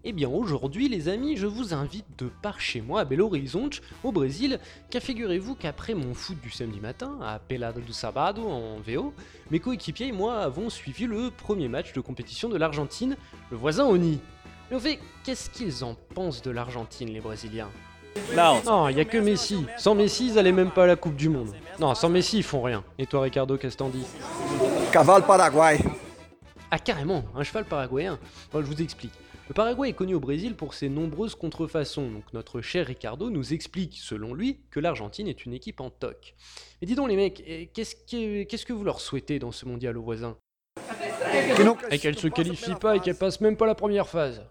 Eh 0.06 0.14
bien 0.14 0.30
aujourd'hui 0.30 0.88
les 0.88 1.10
amis, 1.10 1.36
je 1.36 1.46
vous 1.46 1.74
invite 1.74 2.06
de 2.18 2.30
par 2.42 2.62
chez 2.62 2.80
moi 2.80 3.02
à 3.02 3.06
Belo 3.06 3.26
Horizonte, 3.26 3.82
au 4.06 4.14
Brésil, 4.14 4.58
car 4.90 5.02
figurez-vous 5.02 5.56
qu'après 5.56 5.94
mon 5.94 6.14
foot 6.14 6.40
du 6.40 6.50
samedi 6.50 6.80
matin, 6.80 7.20
à 7.22 7.38
Pelada 7.40 7.82
do 7.82 7.92
Sabado 7.92 8.48
en 8.48 8.78
VO, 8.80 9.14
mes 9.52 9.60
coéquipiers 9.60 10.08
et 10.08 10.12
moi 10.14 10.38
avons 10.38 10.70
suivi 10.70 11.06
le 11.06 11.32
premier 11.32 11.68
match 11.68 11.92
de 11.92 12.00
compétition 12.00 12.48
de 12.48 12.56
l'Argentine, 12.58 13.18
le 13.52 13.58
voisin 13.58 13.86
Oni. 13.88 14.20
Mais 14.70 14.78
au 14.78 14.80
fait, 14.80 15.00
qu'est-ce 15.26 15.50
qu'ils 15.50 15.84
en 15.84 15.96
pensent 16.16 16.42
de 16.44 16.52
l'Argentine 16.52 17.10
les 17.10 17.20
Brésiliens? 17.20 17.70
Non. 18.36 18.90
il 18.90 18.96
n'y 18.96 19.02
a 19.02 19.06
que 19.06 19.18
Messi. 19.18 19.66
Sans 19.78 19.96
Messi, 19.96 20.28
ils 20.28 20.34
n'allaient 20.36 20.52
même 20.52 20.72
pas 20.72 20.84
à 20.84 20.88
la 20.88 20.96
Coupe 20.96 21.16
du 21.16 21.30
Monde. 21.30 21.54
Non, 21.80 21.96
sans 21.96 22.10
Messi, 22.10 22.38
ils 22.38 22.44
font 22.44 22.62
rien. 22.62 22.84
Et 22.98 23.06
toi, 23.06 23.22
Ricardo, 23.22 23.58
qu'est-ce 23.58 23.76
que 23.76 23.80
t'en 23.80 23.90
dis? 23.90 24.06
Caval 24.92 25.26
Paraguay. 25.26 25.80
Ah, 26.72 26.78
carrément, 26.78 27.24
un 27.36 27.44
cheval 27.44 27.66
paraguayen. 27.66 28.20
Bon, 28.54 28.62
je 28.62 28.68
vous 28.68 28.80
explique. 28.80 29.14
Le 29.48 29.56
Paraguay 29.56 29.90
est 29.90 29.94
connu 29.94 30.14
au 30.14 30.20
Brésil 30.20 30.56
pour 30.56 30.76
ses 30.76 30.88
nombreuses 30.88 31.34
contrefaçons, 31.34 32.12
donc 32.12 32.32
notre 32.34 32.62
cher 32.62 32.86
Ricardo 32.86 33.32
nous 33.32 33.54
explique, 33.54 33.98
selon 33.98 34.36
lui, 34.36 34.60
que 34.70 34.80
l'Argentine 34.80 35.28
est 35.28 35.46
une 35.46 35.54
équipe 35.54 35.82
en 35.82 35.90
toc. 35.90 36.36
Mais 36.80 36.86
dis 36.86 36.94
donc 36.94 37.10
les 37.10 37.16
mecs, 37.16 37.44
eh, 37.48 37.66
qu'est-ce 37.74 37.96
que, 37.96 38.44
qu'est-ce 38.44 38.68
que 38.68 38.74
vous 38.74 38.84
leur 38.84 39.02
souhaitez 39.02 39.40
dans 39.40 39.52
ce 39.52 39.66
mondial 39.66 39.98
aux 39.98 40.04
voisins? 40.04 40.38
Et 41.92 42.00
qu'elle 42.00 42.18
se 42.18 42.28
qualifie 42.28 42.76
pas 42.76 42.96
et 42.96 43.00
qu'elle 43.00 43.16
passe 43.16 43.42
même 43.42 43.56
pas 43.58 43.66
la 43.66 43.76
première 43.76 44.08
phase. 44.08 44.42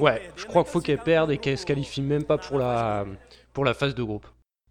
Ouais, 0.00 0.30
je 0.36 0.46
crois 0.46 0.62
qu'il 0.64 0.72
faut 0.72 0.80
qu'elle 0.80 0.98
perde 0.98 1.30
et 1.30 1.38
qu'elle 1.38 1.58
se 1.58 1.66
qualifie 1.66 2.02
même 2.02 2.24
pas 2.24 2.38
pour 2.38 2.58
la, 2.58 3.04
pour 3.52 3.64
la 3.64 3.74
phase 3.74 3.94
de 3.94 4.02
groupe. 4.02 4.26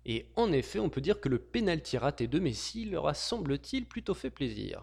Et 0.05 0.25
en 0.35 0.51
effet, 0.51 0.79
on 0.79 0.89
peut 0.89 1.01
dire 1.01 1.19
que 1.21 1.29
le 1.29 1.39
pénalty 1.39 1.97
raté 1.97 2.27
de 2.27 2.39
Messi 2.39 2.85
leur 2.85 3.07
a 3.07 3.13
semble-t-il 3.13 3.85
plutôt 3.85 4.13
fait 4.13 4.29
plaisir. 4.29 4.81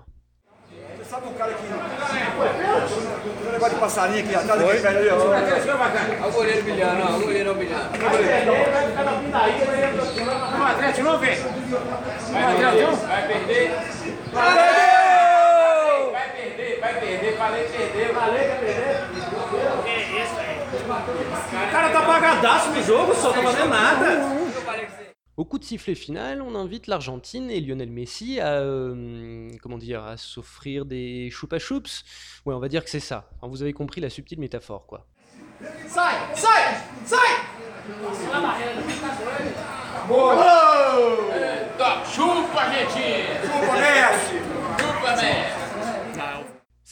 Au 25.37 25.45
coup 25.47 25.59
de 25.59 25.65
sifflet 25.65 25.95
final, 25.95 26.43
on 26.43 26.55
invite 26.55 26.87
l'Argentine 26.87 27.51
et 27.51 27.61
Lionel 27.61 27.91
Messi 27.91 28.41
à 28.41 28.59
euh, 28.59 29.49
comment 29.63 29.79
dire 29.79 30.05
à 30.05 30.19
s'offrir 30.19 30.85
des 30.85 31.31
choupa 31.31 31.59
choups. 31.59 32.05
Ouais, 32.45 32.55
on 32.55 32.59
va 32.59 32.69
dire 32.69 32.85
que 32.85 32.91
c'est 32.91 33.01
ça. 33.01 33.31
vous 33.43 33.63
avez 33.63 33.73
compris 33.73 34.03
la 34.03 34.11
subtile 34.11 34.39
métaphore, 34.39 34.87
quoi. 34.87 35.07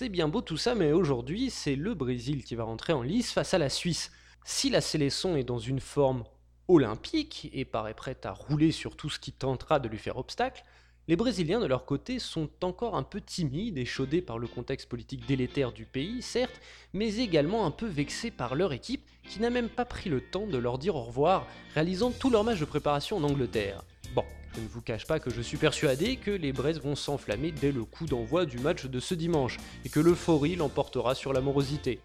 C'est 0.00 0.08
bien 0.08 0.28
beau 0.28 0.42
tout 0.42 0.56
ça, 0.56 0.76
mais 0.76 0.92
aujourd'hui, 0.92 1.50
c'est 1.50 1.74
le 1.74 1.92
Brésil 1.92 2.44
qui 2.44 2.54
va 2.54 2.62
rentrer 2.62 2.92
en 2.92 3.02
lice 3.02 3.32
face 3.32 3.52
à 3.52 3.58
la 3.58 3.68
Suisse. 3.68 4.12
Si 4.44 4.70
la 4.70 4.80
Célesson 4.80 5.34
est 5.34 5.42
dans 5.42 5.58
une 5.58 5.80
forme 5.80 6.22
olympique 6.68 7.50
et 7.52 7.64
paraît 7.64 7.94
prête 7.94 8.24
à 8.24 8.30
rouler 8.30 8.70
sur 8.70 8.94
tout 8.94 9.10
ce 9.10 9.18
qui 9.18 9.32
tentera 9.32 9.80
de 9.80 9.88
lui 9.88 9.98
faire 9.98 10.16
obstacle, 10.16 10.62
les 11.08 11.16
Brésiliens 11.16 11.58
de 11.58 11.66
leur 11.66 11.84
côté 11.84 12.20
sont 12.20 12.48
encore 12.62 12.94
un 12.94 13.02
peu 13.02 13.20
timides 13.20 13.76
et 13.76 13.84
chaudés 13.84 14.22
par 14.22 14.38
le 14.38 14.46
contexte 14.46 14.88
politique 14.88 15.26
délétère 15.26 15.72
du 15.72 15.84
pays, 15.84 16.22
certes, 16.22 16.60
mais 16.92 17.16
également 17.16 17.66
un 17.66 17.72
peu 17.72 17.86
vexés 17.86 18.30
par 18.30 18.54
leur 18.54 18.72
équipe 18.72 19.04
qui 19.28 19.40
n'a 19.40 19.50
même 19.50 19.68
pas 19.68 19.84
pris 19.84 20.10
le 20.10 20.20
temps 20.20 20.46
de 20.46 20.58
leur 20.58 20.78
dire 20.78 20.94
au 20.94 21.02
revoir, 21.02 21.44
réalisant 21.74 22.12
tout 22.12 22.30
leur 22.30 22.44
match 22.44 22.60
de 22.60 22.66
préparation 22.66 23.16
en 23.16 23.24
Angleterre. 23.24 23.82
Bon, 24.14 24.24
je 24.54 24.60
ne 24.60 24.68
vous 24.68 24.80
cache 24.80 25.06
pas 25.06 25.20
que 25.20 25.30
je 25.30 25.40
suis 25.40 25.56
persuadé 25.56 26.16
que 26.16 26.30
les 26.30 26.52
Braises 26.52 26.80
vont 26.80 26.94
s'enflammer 26.94 27.52
dès 27.52 27.72
le 27.72 27.84
coup 27.84 28.06
d'envoi 28.06 28.46
du 28.46 28.58
match 28.58 28.86
de 28.86 29.00
ce 29.00 29.14
dimanche, 29.14 29.58
et 29.84 29.88
que 29.88 30.00
l'euphorie 30.00 30.56
l'emportera 30.56 31.14
sur 31.14 31.32
l'amorosité. 31.32 32.00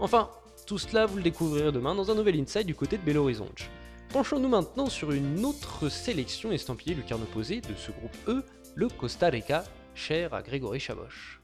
Enfin, 0.00 0.30
tout 0.66 0.78
cela 0.78 1.06
vous 1.06 1.16
le 1.16 1.22
découvrirez 1.22 1.72
demain 1.72 1.94
dans 1.94 2.10
un 2.10 2.14
nouvel 2.14 2.40
Inside 2.40 2.66
du 2.66 2.74
côté 2.74 2.98
de 2.98 3.02
Belo 3.02 3.22
Horizonte. 3.22 3.68
Penchons-nous 4.10 4.48
maintenant 4.48 4.88
sur 4.88 5.12
une 5.12 5.44
autre 5.44 5.88
sélection 5.88 6.52
estampillée 6.52 6.94
lucarne 6.94 7.22
opposé 7.22 7.60
de 7.60 7.74
ce 7.76 7.90
groupe 7.90 8.16
E, 8.28 8.44
le 8.74 8.88
Costa 8.88 9.28
Rica, 9.28 9.64
cher 9.94 10.34
à 10.34 10.42
Grégory 10.42 10.80
Chaboch. 10.80 11.40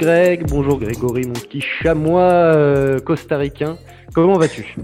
Greg, 0.00 0.48
bonjour 0.48 0.80
Grégory, 0.80 1.26
mon 1.26 1.34
petit 1.34 1.60
chamois 1.60 2.22
euh, 2.22 3.00
costaricain. 3.00 3.76
Comment 4.12 4.38
vas-tu? 4.38 4.74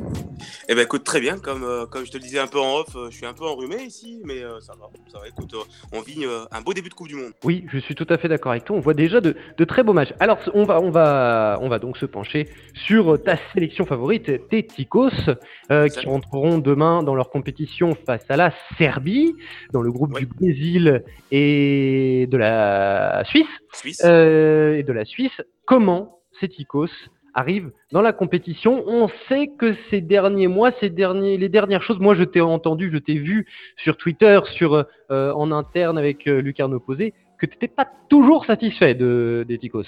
Eh 0.68 0.74
ben 0.74 0.82
écoute 0.82 1.04
très 1.04 1.20
bien, 1.20 1.38
comme, 1.38 1.64
euh, 1.64 1.86
comme 1.86 2.04
je 2.04 2.10
te 2.10 2.16
le 2.16 2.22
disais 2.22 2.38
un 2.38 2.46
peu 2.46 2.60
en 2.60 2.80
off, 2.80 2.94
euh, 2.94 3.10
je 3.10 3.16
suis 3.16 3.26
un 3.26 3.32
peu 3.32 3.44
enrhumé 3.44 3.82
ici, 3.82 4.20
mais 4.24 4.42
euh, 4.42 4.60
ça 4.60 4.74
va, 4.78 4.88
ça 5.12 5.18
va. 5.18 5.26
Écoute, 5.26 5.54
on 5.92 6.00
vit 6.00 6.24
un 6.50 6.60
beau 6.60 6.74
début 6.74 6.88
de 6.88 6.94
Coupe 6.94 7.08
du 7.08 7.16
Monde. 7.16 7.32
Oui, 7.44 7.64
je 7.72 7.78
suis 7.78 7.94
tout 7.94 8.06
à 8.08 8.18
fait 8.18 8.28
d'accord 8.28 8.52
avec 8.52 8.64
toi. 8.64 8.76
On 8.76 8.80
voit 8.80 8.94
déjà 8.94 9.20
de, 9.20 9.36
de, 9.56 9.64
très 9.64 9.82
beaux 9.82 9.92
matchs. 9.92 10.12
Alors 10.20 10.38
on 10.54 10.64
va, 10.64 10.80
on 10.80 10.90
va, 10.90 11.58
on 11.60 11.68
va 11.68 11.78
donc 11.78 11.96
se 11.98 12.06
pencher 12.06 12.48
sur 12.74 13.20
ta 13.22 13.36
sélection 13.52 13.84
favorite, 13.84 14.48
tes 14.48 14.64
Ticos, 14.66 15.10
qui 15.10 16.06
rentreront 16.06 16.58
demain 16.58 17.02
dans 17.02 17.14
leur 17.14 17.30
compétition 17.30 17.96
face 18.06 18.24
à 18.28 18.36
la 18.36 18.52
Serbie, 18.78 19.34
dans 19.72 19.82
le 19.82 19.90
groupe 19.90 20.16
du 20.18 20.26
Brésil 20.26 21.02
et 21.30 22.28
de 22.30 22.36
la 22.36 23.24
Suisse. 23.24 23.46
Suisse. 23.72 24.00
et 24.04 24.84
de 24.86 24.92
la 24.92 25.04
Suisse. 25.04 25.40
Comment 25.64 26.20
Ceticos 26.40 26.90
arrive 27.36 27.70
dans 27.92 28.00
la 28.02 28.12
compétition. 28.12 28.82
On 28.86 29.08
sait 29.28 29.50
que 29.58 29.76
ces 29.90 30.00
derniers 30.00 30.48
mois, 30.48 30.72
ces 30.80 30.88
derniers, 30.88 31.36
les 31.36 31.50
dernières 31.50 31.82
choses, 31.82 31.98
moi 31.98 32.14
je 32.16 32.24
t'ai 32.24 32.40
entendu, 32.40 32.90
je 32.92 32.98
t'ai 32.98 33.14
vu 33.14 33.46
sur 33.76 33.96
Twitter, 33.96 34.40
sur, 34.56 34.74
euh, 34.74 35.32
en 35.32 35.52
interne 35.52 35.98
avec 35.98 36.26
euh, 36.26 36.40
Lucarno 36.40 36.80
Posé, 36.80 37.12
que 37.38 37.44
tu 37.44 37.52
n'étais 37.52 37.68
pas 37.68 37.86
toujours 38.08 38.46
satisfait 38.46 38.94
de, 38.94 39.44
des 39.46 39.58
Ticos. 39.58 39.84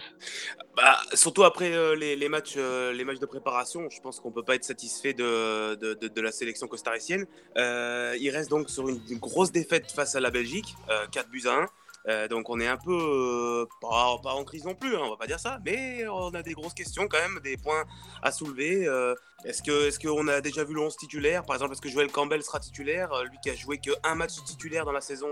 Bah, 0.77 0.99
surtout 1.15 1.43
après 1.43 1.73
euh, 1.73 1.97
les, 1.97 2.29
matchs, 2.29 2.57
les 2.57 3.05
matchs 3.05 3.19
de 3.19 3.27
préparation, 3.27 3.89
je 3.91 4.01
pense 4.03 4.21
qu'on 4.21 4.29
ne 4.29 4.35
peut 4.35 4.45
pas 4.45 4.55
être 4.55 4.65
satisfait 4.65 5.15
de, 5.15 5.75
de, 5.75 6.21
la 6.21 6.31
sélection 6.31 6.69
costaricienne. 6.69 7.25
il 7.57 8.31
reste 8.31 8.51
donc 8.51 8.69
sur 8.69 8.91
une, 8.91 9.01
une, 9.11 9.19
grosse 9.19 9.51
défaite 9.51 9.91
face 9.91 10.15
à 10.15 10.21
la 10.21 10.31
Belgique, 10.31 10.75
4 11.11 11.31
buts 11.31 11.47
à 11.47 11.63
1. 11.63 11.67
Euh, 12.07 12.29
donc 12.29 12.49
on 12.49 12.59
est 12.61 12.67
un 12.67 12.77
peu 12.77 12.93
euh, 12.93 13.67
pas, 13.81 14.17
en 14.25 14.45
crise 14.45 14.65
non 14.65 14.75
plus, 14.75 14.95
hein, 14.97 15.01
on 15.03 15.11
va 15.11 15.17
pas 15.17 15.27
dire 15.27 15.41
ça, 15.41 15.59
mais 15.65 16.07
on 16.09 16.33
a 16.35 16.43
des 16.43 16.55
grosses 16.55 16.75
questions 16.75 17.07
quand 17.09 17.19
même, 17.19 17.41
des 17.43 17.57
points 17.57 17.85
à 18.23 18.33
soulever. 18.33 18.87
Euh, 18.87 19.15
est-ce 19.45 19.63
que 19.63 19.89
est-ce 19.89 19.99
qu'on 19.99 20.27
a 20.29 20.41
déjà 20.41 20.65
vu 20.65 20.75
le 20.75 20.81
11 20.81 20.97
titulaire? 20.97 21.45
Par 21.45 21.57
exemple, 21.57 21.73
est-ce 21.73 21.83
que 21.83 21.89
Joël 21.89 22.11
Campbell 22.11 22.43
sera 22.43 22.61
titulaire? 22.61 23.11
Lui 23.25 23.39
qui 23.43 23.51
a 23.51 23.55
joué 23.55 23.79
qu'un 23.79 24.15
match 24.15 24.43
titulaire 24.45 24.85
dans 24.85 24.93
la 24.93 25.01
saison 25.01 25.29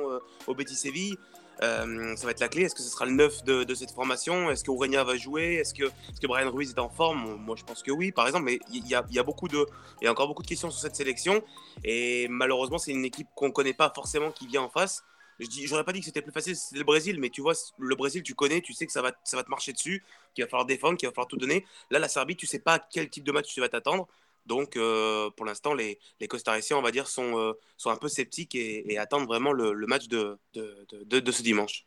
au 0.47 0.55
Betis 0.55 0.77
Séville. 0.77 1.17
ça 1.61 1.85
va 1.87 2.31
être 2.31 2.41
la 2.41 2.49
clé. 2.49 2.63
Est-ce 2.63 2.75
que 2.75 2.83
ce 2.83 2.91
sera 2.91 3.05
le 3.05 3.13
9 3.13 3.45
de, 3.45 3.75
cette 3.75 3.91
formation? 3.91 4.51
Est-ce 4.51 4.63
que 4.63 4.71
Aurenia 4.71 5.03
va 5.03 5.17
jouer? 5.17 5.55
Est-ce 5.55 5.75
que, 5.75 5.85
est 5.85 6.21
que 6.21 6.27
Brian 6.27 6.51
Ruiz 6.51 6.71
est 6.71 6.79
en 6.79 6.89
forme? 6.89 7.37
Moi, 7.37 7.57
je 7.57 7.65
pense 7.65 7.83
que 7.83 7.91
oui, 7.91 8.13
par 8.13 8.27
exemple. 8.27 8.45
Mais 8.45 8.61
il 8.73 8.87
y 8.87 8.95
a, 8.95 9.05
y 9.11 9.19
a 9.19 9.23
encore 9.23 10.29
beaucoup 10.29 10.43
de 10.43 10.49
questions 10.49 10.71
sur 10.71 10.81
cette 10.81 10.97
sélection. 10.97 11.43
Et 11.83 12.29
malheureusement, 12.29 12.79
c'est 12.79 12.93
une 12.93 13.05
équipe 13.05 13.29
qu'on 13.35 13.49
ne 13.49 13.53
connaît 13.53 13.75
pas 13.75 13.91
forcément 13.93 14.31
qui 14.31 14.47
vient 14.47 14.63
en 14.63 14.69
face. 14.69 15.03
Je 15.39 15.47
dis, 15.47 15.67
j'aurais 15.67 15.85
pas 15.85 15.93
dit 15.93 16.01
que 16.01 16.07
c'était 16.07 16.23
plus 16.23 16.33
facile, 16.33 16.57
c'était 16.57 16.79
le 16.79 16.85
Brésil, 16.85 17.19
mais 17.21 17.31
tu 17.31 17.43
vois, 17.43 17.53
le 17.79 17.95
Brésil, 17.95 18.23
tu 18.23 18.35
connais, 18.35 18.61
tu 18.61 18.73
sais 18.73 18.87
que 18.87 18.93
ça 18.93 19.03
va, 19.03 19.13
ça 19.25 19.37
va 19.37 19.43
te 19.43 19.51
marcher 19.51 19.73
dessus, 19.73 20.03
qu'il 20.35 20.45
va 20.45 20.49
falloir 20.49 20.67
défendre, 20.67 20.97
qu'il 20.97 21.09
va 21.09 21.13
falloir 21.13 21.29
tout 21.29 21.37
donner. 21.37 21.67
Là, 21.91 21.99
la 21.99 22.09
Serbie, 22.09 22.37
tu 22.37 22.47
sais 22.47 22.59
pas 22.59 22.79
quel 22.79 23.11
type 23.11 23.25
de 23.25 23.33
match 23.33 23.53
tu 23.53 23.61
vas 23.61 23.69
t'attendre. 23.69 24.09
Donc, 24.47 24.77
euh, 24.77 25.29
pour 25.37 25.45
l'instant, 25.45 25.75
les, 25.75 25.99
les 26.21 26.29
Costariciens, 26.29 26.77
on 26.77 26.83
va 26.83 26.93
dire, 26.93 27.09
sont, 27.09 27.39
euh, 27.39 27.53
sont 27.77 27.91
un 27.91 27.97
peu 27.97 28.09
sceptiques 28.09 28.55
et, 28.55 28.97
attendent 28.99 29.27
vraiment 29.27 29.53
le, 29.53 29.75
match 29.87 30.09
de 30.09 30.39
de, 30.55 31.21
de, 31.21 31.33
ce 31.33 31.43
dimanche. 31.43 31.85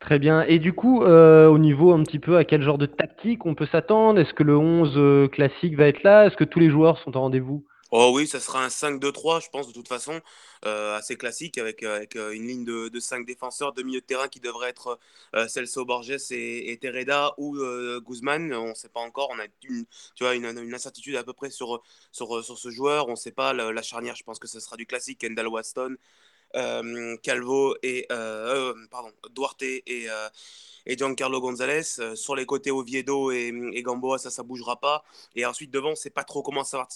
Très 0.00 0.18
bien. 0.18 0.42
Et 0.42 0.58
du 0.58 0.72
coup, 0.72 1.04
euh, 1.04 1.46
au 1.46 1.58
niveau 1.58 1.92
un 1.92 2.02
petit 2.02 2.18
peu 2.18 2.36
à 2.36 2.44
quel 2.44 2.62
genre 2.62 2.78
de 2.78 2.86
tactique 2.86 3.46
on 3.46 3.54
peut 3.54 3.68
s'attendre? 3.70 4.20
Est-ce 4.20 4.34
que 4.34 4.42
le 4.42 4.56
11 4.56 5.30
classique 5.30 5.76
va 5.76 5.86
être 5.86 6.02
là? 6.02 6.26
Est-ce 6.26 6.36
que 6.36 6.44
tous 6.44 6.58
les 6.58 6.70
joueurs 6.70 6.98
sont 6.98 7.16
au 7.16 7.20
rendez-vous? 7.20 7.64
Oh 7.92 8.12
oui, 8.14 8.28
ça 8.28 8.38
sera 8.38 8.64
un 8.64 8.68
5-2-3, 8.68 9.40
je 9.40 9.48
pense, 9.48 9.66
de 9.66 9.72
toute 9.72 9.88
façon, 9.88 10.20
euh, 10.64 10.94
assez 10.96 11.16
classique, 11.16 11.58
avec, 11.58 11.82
euh, 11.82 12.06
euh, 12.14 12.30
une 12.30 12.46
ligne 12.46 12.64
de, 12.64 12.88
de 12.88 13.00
5 13.00 13.26
défenseurs, 13.26 13.72
de 13.72 13.82
milieu 13.82 14.00
de 14.00 14.06
terrain 14.06 14.28
qui 14.28 14.38
devrait 14.38 14.68
être 14.70 15.00
Celso 15.48 15.84
Borges 15.84 16.10
et, 16.30 16.78
Tereda 16.80 17.34
ou 17.36 17.56
Guzman. 18.00 18.52
On 18.54 18.68
ne 18.68 18.74
sait 18.74 18.88
pas 18.88 19.00
encore, 19.00 19.30
on 19.32 19.40
a 19.40 19.46
une, 20.34 20.74
incertitude 20.74 21.16
à 21.16 21.24
peu 21.24 21.32
près 21.32 21.50
sur, 21.50 21.82
sur, 22.12 22.44
sur 22.44 22.58
ce 22.58 22.70
joueur. 22.70 23.08
On 23.08 23.12
ne 23.12 23.16
sait 23.16 23.32
pas, 23.32 23.52
la, 23.52 23.82
charnière, 23.82 24.14
je 24.14 24.22
pense 24.22 24.38
que 24.38 24.46
ce 24.46 24.60
sera 24.60 24.76
du 24.76 24.86
classique, 24.86 25.18
Kendall 25.18 25.48
Waston, 25.48 25.96
Calvo 27.22 27.76
et, 27.82 28.06
pardon, 28.08 29.12
Duarte 29.34 29.62
et 29.62 30.08
et 30.86 30.96
Giancarlo 30.96 31.40
Gonzalez. 31.40 31.82
Euh, 31.98 32.14
sur 32.16 32.34
les 32.34 32.46
côtés 32.46 32.70
Oviedo 32.70 33.30
et, 33.30 33.52
Gamboa, 33.82 34.18
ça, 34.18 34.30
ça 34.30 34.42
bougera 34.42 34.80
pas. 34.80 35.04
Et 35.34 35.46
ensuite, 35.46 35.70
devant, 35.70 35.94
c'est 35.94 36.10
pas 36.10 36.24
trop 36.24 36.42
comment 36.42 36.64
ça 36.64 36.78
va 36.78 36.88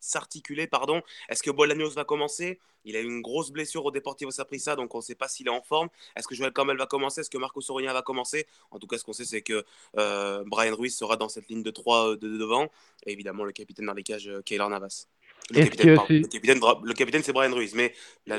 s'articuler. 0.00 0.66
Pardon. 0.66 1.02
Est-ce 1.28 1.42
que 1.42 1.50
Bolaños 1.50 1.90
va 1.90 2.04
commencer? 2.04 2.60
Il 2.84 2.96
a 2.96 3.00
eu 3.00 3.04
une 3.04 3.22
grosse 3.22 3.52
blessure 3.52 3.84
au 3.84 3.92
Deportivo 3.92 4.32
Saprissa, 4.32 4.74
donc 4.74 4.92
on 4.94 4.98
ne 4.98 5.02
sait 5.02 5.14
pas 5.14 5.28
s'il 5.28 5.46
est 5.46 5.50
en 5.50 5.62
forme. 5.62 5.88
Est-ce 6.16 6.26
que 6.26 6.34
Joël 6.34 6.52
Campbell 6.52 6.76
va 6.76 6.86
commencer? 6.86 7.20
Est-ce 7.20 7.30
que 7.30 7.38
Marco 7.38 7.60
Soronia 7.60 7.92
va 7.92 8.02
commencer? 8.02 8.46
En 8.72 8.80
tout 8.80 8.88
cas, 8.88 8.98
ce 8.98 9.04
qu'on 9.04 9.12
sait, 9.12 9.24
c'est 9.24 9.42
que 9.42 9.64
euh, 9.98 10.42
Brian 10.46 10.74
Ruiz 10.74 10.96
sera 10.96 11.16
dans 11.16 11.28
cette 11.28 11.48
ligne 11.48 11.62
de 11.62 11.70
3 11.70 12.08
euh, 12.08 12.16
de, 12.16 12.36
devant. 12.36 12.68
Et 13.06 13.12
évidemment, 13.12 13.44
le 13.44 13.52
capitaine 13.52 13.86
dans 13.86 13.94
les 13.94 14.02
cages, 14.02 14.30
Keylor 14.44 14.68
Navas. 14.68 15.06
Le 15.50 16.92
capitaine, 16.94 17.22
c'est 17.22 17.32
Brian 17.32 17.52
Ruiz, 17.52 17.74
mais 17.74 17.92
la, 18.26 18.38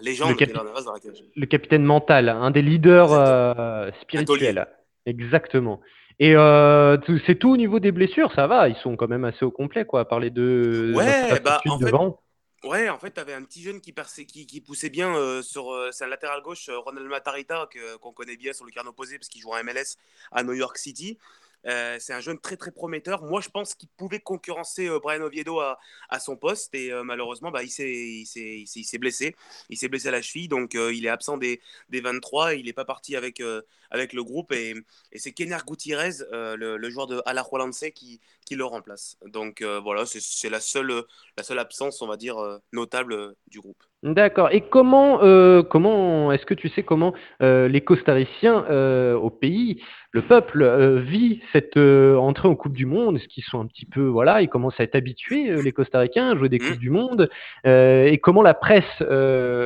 légende, 0.00 0.38
le, 0.38 1.40
le 1.40 1.46
capitaine 1.46 1.84
mental, 1.84 2.28
un 2.28 2.50
des 2.50 2.62
leaders 2.62 3.12
euh, 3.12 3.90
spirituels. 4.02 4.66
Exactement. 5.06 5.80
Et 6.20 6.36
euh, 6.36 6.96
c'est 7.26 7.38
tout 7.38 7.50
au 7.50 7.56
niveau 7.56 7.80
des 7.80 7.92
blessures, 7.92 8.32
ça 8.34 8.46
va, 8.46 8.68
ils 8.68 8.76
sont 8.76 8.96
quand 8.96 9.08
même 9.08 9.24
assez 9.24 9.44
au 9.44 9.50
complet, 9.50 9.84
quoi, 9.84 10.06
par 10.06 10.20
les 10.20 10.30
deux. 10.30 10.94
Ouais, 10.94 11.40
bah, 11.40 11.60
en 11.66 11.76
devant. 11.76 12.20
Fait, 12.62 12.68
ouais, 12.68 12.88
en 12.88 12.98
fait, 12.98 13.12
tu 13.12 13.20
avais 13.20 13.34
un 13.34 13.42
petit 13.42 13.62
jeune 13.62 13.80
qui, 13.80 13.92
qui, 14.26 14.46
qui 14.46 14.60
poussait 14.60 14.90
bien 14.90 15.16
euh, 15.16 15.42
sur 15.42 15.72
sa 15.90 16.06
latéral 16.06 16.40
gauche, 16.42 16.70
Ronald 16.70 17.08
Matarita, 17.08 17.68
qu'on 18.00 18.12
connaît 18.12 18.36
bien 18.36 18.52
sur 18.52 18.64
le 18.64 18.70
carnet 18.70 18.90
opposé 18.90 19.18
parce 19.18 19.28
qu'il 19.28 19.40
joue 19.40 19.50
en 19.50 19.64
MLS 19.64 19.96
à 20.30 20.44
New 20.44 20.52
York 20.52 20.78
City. 20.78 21.18
Euh, 21.66 21.96
c'est 21.98 22.12
un 22.12 22.20
jeune 22.20 22.38
très 22.38 22.56
très 22.56 22.70
prometteur. 22.70 23.22
Moi, 23.22 23.40
je 23.40 23.48
pense 23.48 23.74
qu'il 23.74 23.88
pouvait 23.96 24.20
concurrencer 24.20 24.88
euh, 24.88 24.98
Brian 24.98 25.22
Oviedo 25.22 25.60
à, 25.60 25.78
son 26.20 26.36
poste 26.36 26.74
et 26.74 26.92
euh, 26.92 27.02
malheureusement, 27.02 27.50
bah, 27.50 27.62
il 27.62 27.70
s'est 27.70 28.98
blessé. 28.98 29.34
Il 29.70 29.76
s'est 29.78 29.88
blessé 29.88 30.08
à 30.08 30.10
la 30.10 30.22
cheville, 30.22 30.48
donc 30.48 30.74
il 30.74 31.06
est 31.06 31.08
absent 31.08 31.36
des, 31.38 31.60
des 31.88 32.00
23. 32.00 32.54
Il 32.54 32.66
n'est 32.66 32.72
pas 32.72 32.84
parti 32.84 33.16
avec, 33.16 33.42
avec 33.90 34.12
le 34.12 34.22
groupe 34.22 34.52
et, 34.52 34.74
c'est 35.16 35.32
Kenner 35.32 35.58
Gutiérrez, 35.66 36.10
le, 36.32 36.76
le, 36.76 36.90
joueur 36.90 37.06
de 37.06 37.22
Alajuelense, 37.26 37.84
qui, 37.94 38.20
qui 38.44 38.54
le 38.56 38.64
remplace. 38.64 39.16
Donc 39.26 39.62
voilà, 39.62 40.04
c'est 40.06 40.50
la 40.50 40.60
seule, 40.60 41.04
la 41.36 41.42
seule 41.42 41.58
absence, 41.58 42.02
on 42.02 42.06
va 42.06 42.16
dire, 42.16 42.36
notable 42.72 43.34
du 43.48 43.60
groupe. 43.60 43.82
D'accord. 44.04 44.50
Et 44.52 44.60
comment, 44.60 45.22
euh, 45.22 45.62
comment 45.62 46.30
est-ce 46.30 46.44
que 46.44 46.52
tu 46.52 46.68
sais 46.68 46.82
comment 46.82 47.14
euh, 47.40 47.68
les 47.68 47.80
Costariciens 47.80 48.66
euh, 48.68 49.14
au 49.14 49.30
pays, 49.30 49.82
le 50.12 50.20
peuple 50.20 50.98
vit 50.98 51.40
cette 51.54 51.78
entrée 51.78 52.48
en 52.48 52.54
Coupe 52.54 52.74
du 52.74 52.84
Monde? 52.84 53.16
Est-ce 53.16 53.28
qu'ils 53.28 53.44
sont 53.44 53.60
un 53.60 53.66
petit 53.66 53.86
peu, 53.86 54.02
voilà, 54.02 54.42
ils 54.42 54.50
commencent 54.50 54.78
à 54.78 54.84
être 54.84 54.94
habitués, 54.94 55.62
les 55.62 55.72
Costaricains, 55.72 56.32
à 56.32 56.36
jouer 56.36 56.50
des 56.50 56.58
mmh. 56.58 56.68
Coupes 56.68 56.78
du 56.78 56.90
Monde 56.90 57.30
Et 57.64 58.20
comment 58.22 58.42
la 58.42 58.52
presse 58.52 59.02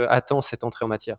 attend 0.08 0.42
cette 0.42 0.62
entrée 0.62 0.84
en 0.84 0.88
matière? 0.88 1.16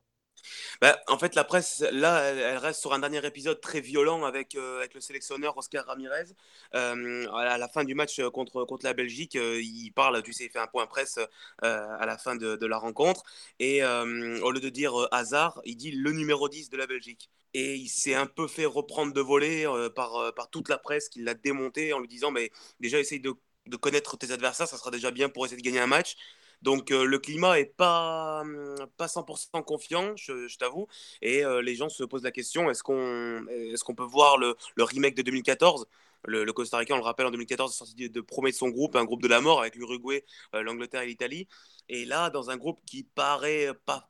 Bah, 0.82 0.98
en 1.08 1.18
fait, 1.20 1.36
la 1.36 1.44
presse, 1.44 1.82
là, 1.92 2.22
elle, 2.24 2.58
reste 2.58 2.80
sur 2.80 2.94
un 2.94 3.00
dernier 3.00 3.26
épisode 3.26 3.60
très 3.60 3.82
violent 3.82 4.24
avec, 4.24 4.56
euh, 4.56 4.78
avec 4.80 4.94
le 4.94 5.02
sélectionneur 5.02 5.58
Oscar 5.58 5.86
Ramirez. 5.86 6.28
Euh, 6.74 7.28
à 7.34 7.58
la 7.58 7.68
fin 7.68 7.84
du 7.84 7.96
match 7.96 8.20
euh, 8.20 8.30
contre, 8.30 8.64
contre 8.64 8.86
la 8.86 8.94
Belgique, 8.94 9.36
il 9.36 9.92
parle, 9.92 10.24
tu 10.24 10.32
sais, 10.32 10.46
il 10.46 10.50
fait 10.50 10.60
un 10.60 10.68
point 10.68 10.88
presse 10.88 11.20
à 11.62 12.06
la 12.06 12.18
fin 12.18 12.36
de, 12.36 12.56
de 12.56 12.66
la 12.66 12.78
rencontre. 12.78 13.24
Et 13.60 13.84
au 13.84 14.52
lieu 14.52 14.62
de 14.62 14.70
dire 14.70 14.94
hasard, 15.12 15.62
il 15.66 15.76
dit 15.76 15.92
le 15.92 16.12
numéro 16.12 16.48
10 16.48 16.70
de 16.70 16.78
la 16.78 16.88
Belgique. 16.88 17.30
Et 17.54 17.76
il 17.76 17.90
s'est 17.90 18.14
un 18.16 18.28
peu 18.28 18.48
fait 18.48 18.66
reprendre 18.66 19.14
de 19.14 19.22
voler 19.22 19.66
par, 19.96 20.34
par 20.36 20.50
toute 20.50 20.70
la 20.70 20.78
presse 20.78 21.10
qui 21.10 21.22
l'a 21.22 21.34
démonté 21.34 21.94
en 21.94 22.00
lui 22.00 22.08
disant 22.08 22.32
mais 22.32 22.52
déjà 22.80 23.00
essaye 23.00 23.20
de, 23.20 23.34
de 23.66 23.78
connaître 23.78 24.18
tes 24.18 24.32
adversaires, 24.32 24.68
ça 24.68 24.78
sera 24.78 24.92
déjà 24.92 25.12
bien 25.12 25.30
pour 25.30 25.46
essayer 25.46 25.62
de 25.62 25.66
gagner 25.66 25.80
un 25.80 25.88
match. 25.88 26.16
Donc 26.62 26.92
euh, 26.92 27.06
le 27.06 27.20
climat 27.20 27.60
est 27.60 27.74
pas, 27.78 28.42
hum, 28.42 28.76
pas 28.98 29.08
100% 29.08 29.64
confiant, 29.64 30.16
je, 30.18 30.58
t'avoue. 30.58 30.88
Et 31.22 31.46
euh, 31.46 31.62
les 31.62 31.76
gens 31.76 31.90
se 31.90 32.04
posent 32.04 32.24
la 32.24 32.32
question, 32.32 32.70
est-ce 32.70 32.84
qu'on 32.84 33.48
est 33.48 33.82
qu'on 33.84 33.96
peut 33.96 34.04
voir 34.04 34.38
le, 34.38 34.56
le, 34.76 34.84
remake 34.84 35.16
de 35.16 35.22
2014 35.22 35.88
le, 36.26 36.52
Costa 36.52 36.78
Rica, 36.78 36.94
on 36.94 36.98
le 36.98 37.04
rappelle, 37.04 37.28
en 37.28 37.32
2014, 37.32 37.74
est 37.74 37.78
sorti 37.78 37.96
de, 37.96 38.08
de 38.08 38.22
promettre 38.22 38.58
son 38.58 38.70
groupe, 38.70 38.96
un 38.98 39.06
groupe 39.06 39.22
de 39.22 39.30
la 39.30 39.40
mort 39.40 39.62
avec 39.62 39.76
l'Uruguay, 39.76 40.26
euh, 40.54 40.62
l'Angleterre 40.64 41.02
et 41.02 41.08
l'Italie. 41.08 41.48
Et 41.88 42.04
là, 42.06 42.30
dans 42.30 42.50
un 42.50 42.58
groupe 42.58 42.80
qui 42.86 43.04
paraît 43.04 43.70
pas 43.86 44.08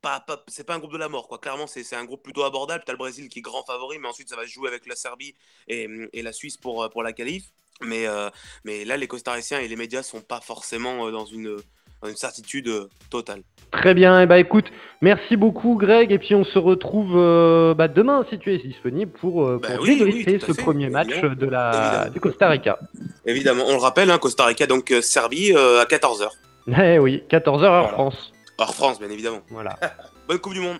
pas, 0.00 0.20
pas 0.20 0.42
c'est 0.48 0.64
pas 0.64 0.74
un 0.74 0.78
groupe 0.78 0.94
de 0.94 0.98
la 0.98 1.10
mort 1.10 1.28
quoi 1.28 1.38
clairement 1.38 1.66
c'est 1.66 1.94
un 1.94 2.06
groupe 2.06 2.22
plutôt 2.22 2.44
abordable 2.44 2.82
tu 2.86 2.90
as 2.90 2.94
le 2.94 2.98
Brésil 2.98 3.28
qui 3.28 3.40
est 3.40 3.42
grand 3.42 3.62
favori 3.64 3.98
mais 3.98 4.08
ensuite 4.08 4.30
ça 4.30 4.36
va 4.36 4.46
jouer 4.46 4.68
avec 4.68 4.86
la 4.86 4.96
Serbie 4.96 5.34
et, 5.68 5.90
et 6.14 6.22
la 6.22 6.32
Suisse 6.32 6.56
pour, 6.56 6.88
pour 6.88 7.02
la 7.02 7.12
qualif 7.12 7.52
mais, 7.82 8.06
mais 8.64 8.86
là 8.86 8.96
les 8.96 9.06
costariciens 9.06 9.60
et 9.60 9.68
les 9.68 9.76
médias 9.76 10.02
sont 10.02 10.22
pas 10.22 10.40
forcément 10.40 11.10
dans 11.10 11.26
une 11.26 11.60
une 12.08 12.16
certitude 12.16 12.68
euh, 12.68 12.88
totale. 13.10 13.42
Très 13.70 13.94
bien, 13.94 14.18
et 14.18 14.24
eh 14.24 14.26
bah 14.26 14.34
ben, 14.34 14.40
écoute, 14.40 14.66
merci 15.00 15.36
beaucoup 15.36 15.76
Greg, 15.76 16.10
et 16.10 16.18
puis 16.18 16.34
on 16.34 16.44
se 16.44 16.58
retrouve 16.58 17.12
euh, 17.14 17.74
bah, 17.74 17.88
demain 17.88 18.26
si 18.30 18.38
tu 18.38 18.52
es 18.52 18.58
disponible 18.58 19.12
pour, 19.12 19.46
euh, 19.46 19.60
bah 19.62 19.68
ce 19.78 20.52
premier 20.52 20.88
match 20.88 21.20
de 21.20 21.46
la, 21.46 22.08
du 22.10 22.20
Costa 22.20 22.48
Rica. 22.48 22.78
Évidemment, 23.26 23.64
on 23.68 23.72
le 23.72 23.78
rappelle, 23.78 24.10
hein, 24.10 24.18
Costa 24.18 24.46
Rica, 24.46 24.66
donc 24.66 24.92
Serbie 25.02 25.52
à 25.52 25.84
14h. 25.84 26.28
Eh 26.80 26.98
oui, 26.98 27.24
14h 27.28 27.64
heure 27.64 27.90
France. 27.90 28.32
Heure 28.60 28.74
France, 28.74 29.00
bien 29.00 29.10
évidemment. 29.10 29.40
Voilà. 29.48 29.76
Bonne 30.28 30.38
Coupe 30.38 30.52
du 30.52 30.60
Monde. 30.60 30.78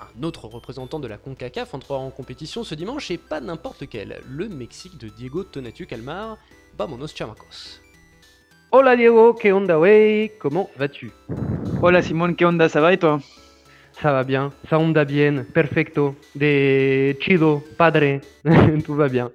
Un 0.00 0.22
autre 0.22 0.48
représentant 0.48 0.98
de 0.98 1.06
la 1.06 1.18
CONCACAF 1.18 1.74
entrera 1.74 1.98
en 1.98 2.10
compétition 2.10 2.64
ce 2.64 2.74
dimanche 2.74 3.10
et 3.10 3.18
pas 3.18 3.40
n'importe 3.40 3.82
lequel, 3.82 4.20
le 4.28 4.48
Mexique 4.48 4.98
de 4.98 5.08
Diego 5.08 5.44
Tonatiuh 5.44 5.86
Calmar, 5.86 6.38
Bamonos 6.76 7.14
Chamacos. 7.14 7.80
Hola 8.78 8.94
Diego, 8.94 9.34
¿qué 9.36 9.54
onda, 9.54 9.78
wey? 9.78 10.32
Comment 10.38 10.68
vas-tu? 10.76 11.06
Hola 11.80 12.02
Simón, 12.02 12.36
¿qué 12.36 12.44
onda? 12.44 12.68
Ça 12.68 12.82
va 12.82 12.92
et 12.92 12.98
toi 12.98 13.20
Ça 14.02 14.12
va 14.12 14.22
bien, 14.22 14.52
ça 14.68 14.76
onda 14.76 15.02
bien, 15.02 15.46
perfecto, 15.54 16.14
de 16.34 17.16
chido, 17.18 17.64
padre, 17.78 18.20
tout 18.84 18.94
va 18.94 19.08
bien. 19.08 19.30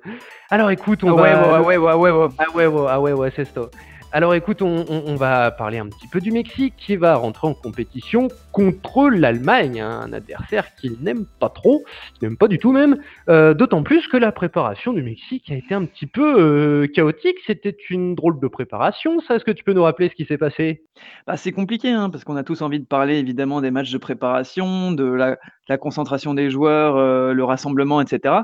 Alors 0.52 0.70
écoute, 0.70 1.04
on 1.04 1.18
a 1.18 1.22
va... 1.22 1.24
Huevo, 1.24 1.56
a 1.56 1.62
huevo, 1.64 1.90
a 1.90 1.96
huevo. 1.96 2.30
A 2.38 2.52
huevo, 2.54 2.88
a 2.88 3.00
huevo, 3.00 3.26
es 3.26 3.40
esto. 3.40 3.72
Alors 4.14 4.36
écoute, 4.36 4.62
on, 4.62 5.16
va 5.16 5.52
parler 5.52 5.78
un 5.78 5.88
petit 5.88 6.08
peu 6.10 6.20
du 6.20 6.32
Mexique 6.32 6.74
qui 6.76 6.98
va 6.98 7.16
rentrer 7.16 7.48
en 7.48 7.54
compétition 7.54 8.28
contre 8.52 9.10
l'Allemagne, 9.10 9.80
hein, 9.80 10.02
un 10.04 10.12
adversaire 10.12 10.76
qu'il 10.76 10.98
n'aime 11.00 11.26
pas 11.40 11.48
trop, 11.48 11.86
qu'il 12.14 12.28
n'aime 12.28 12.36
pas 12.36 12.50
du 12.50 12.60
tout 12.60 12.74
même, 12.74 12.98
euh, 13.30 13.54
d'autant 13.54 13.84
plus 13.84 14.06
que 14.08 14.18
la 14.18 14.34
préparation 14.34 14.92
du 14.92 15.02
Mexique 15.02 15.50
a 15.50 15.56
été 15.56 15.74
un 15.74 15.86
petit 15.86 16.08
peu 16.08 16.42
euh, 16.42 16.88
chaotique. 16.88 17.38
C'était 17.48 17.78
une 17.90 18.14
drôle 18.14 18.38
de 18.42 18.48
préparation, 18.50 19.22
ça. 19.22 19.36
Est-ce 19.36 19.46
que 19.46 19.52
tu 19.52 19.64
peux 19.64 19.72
nous 19.72 19.84
rappeler 19.84 20.10
ce 20.10 20.16
qui 20.16 20.26
s'est 20.26 20.38
passé? 20.38 20.84
Bah, 21.26 21.38
C'est 21.38 21.54
compliqué, 21.54 21.90
hein, 21.90 22.10
parce 22.10 22.26
qu'on 22.26 22.36
a 22.36 22.44
tous 22.44 22.62
envie 22.62 22.82
de 22.82 22.86
parler 22.86 23.18
évidemment 23.18 23.62
des 23.62 23.72
matchs 23.72 23.92
de 23.92 23.98
préparation, 23.98 24.92
de 24.92 25.06
la, 25.06 25.38
concentration 25.78 26.34
des 26.34 26.50
joueurs, 26.50 26.98
euh, 26.98 27.32
le 27.32 27.46
rassemblement, 27.46 28.02
etc. 28.02 28.36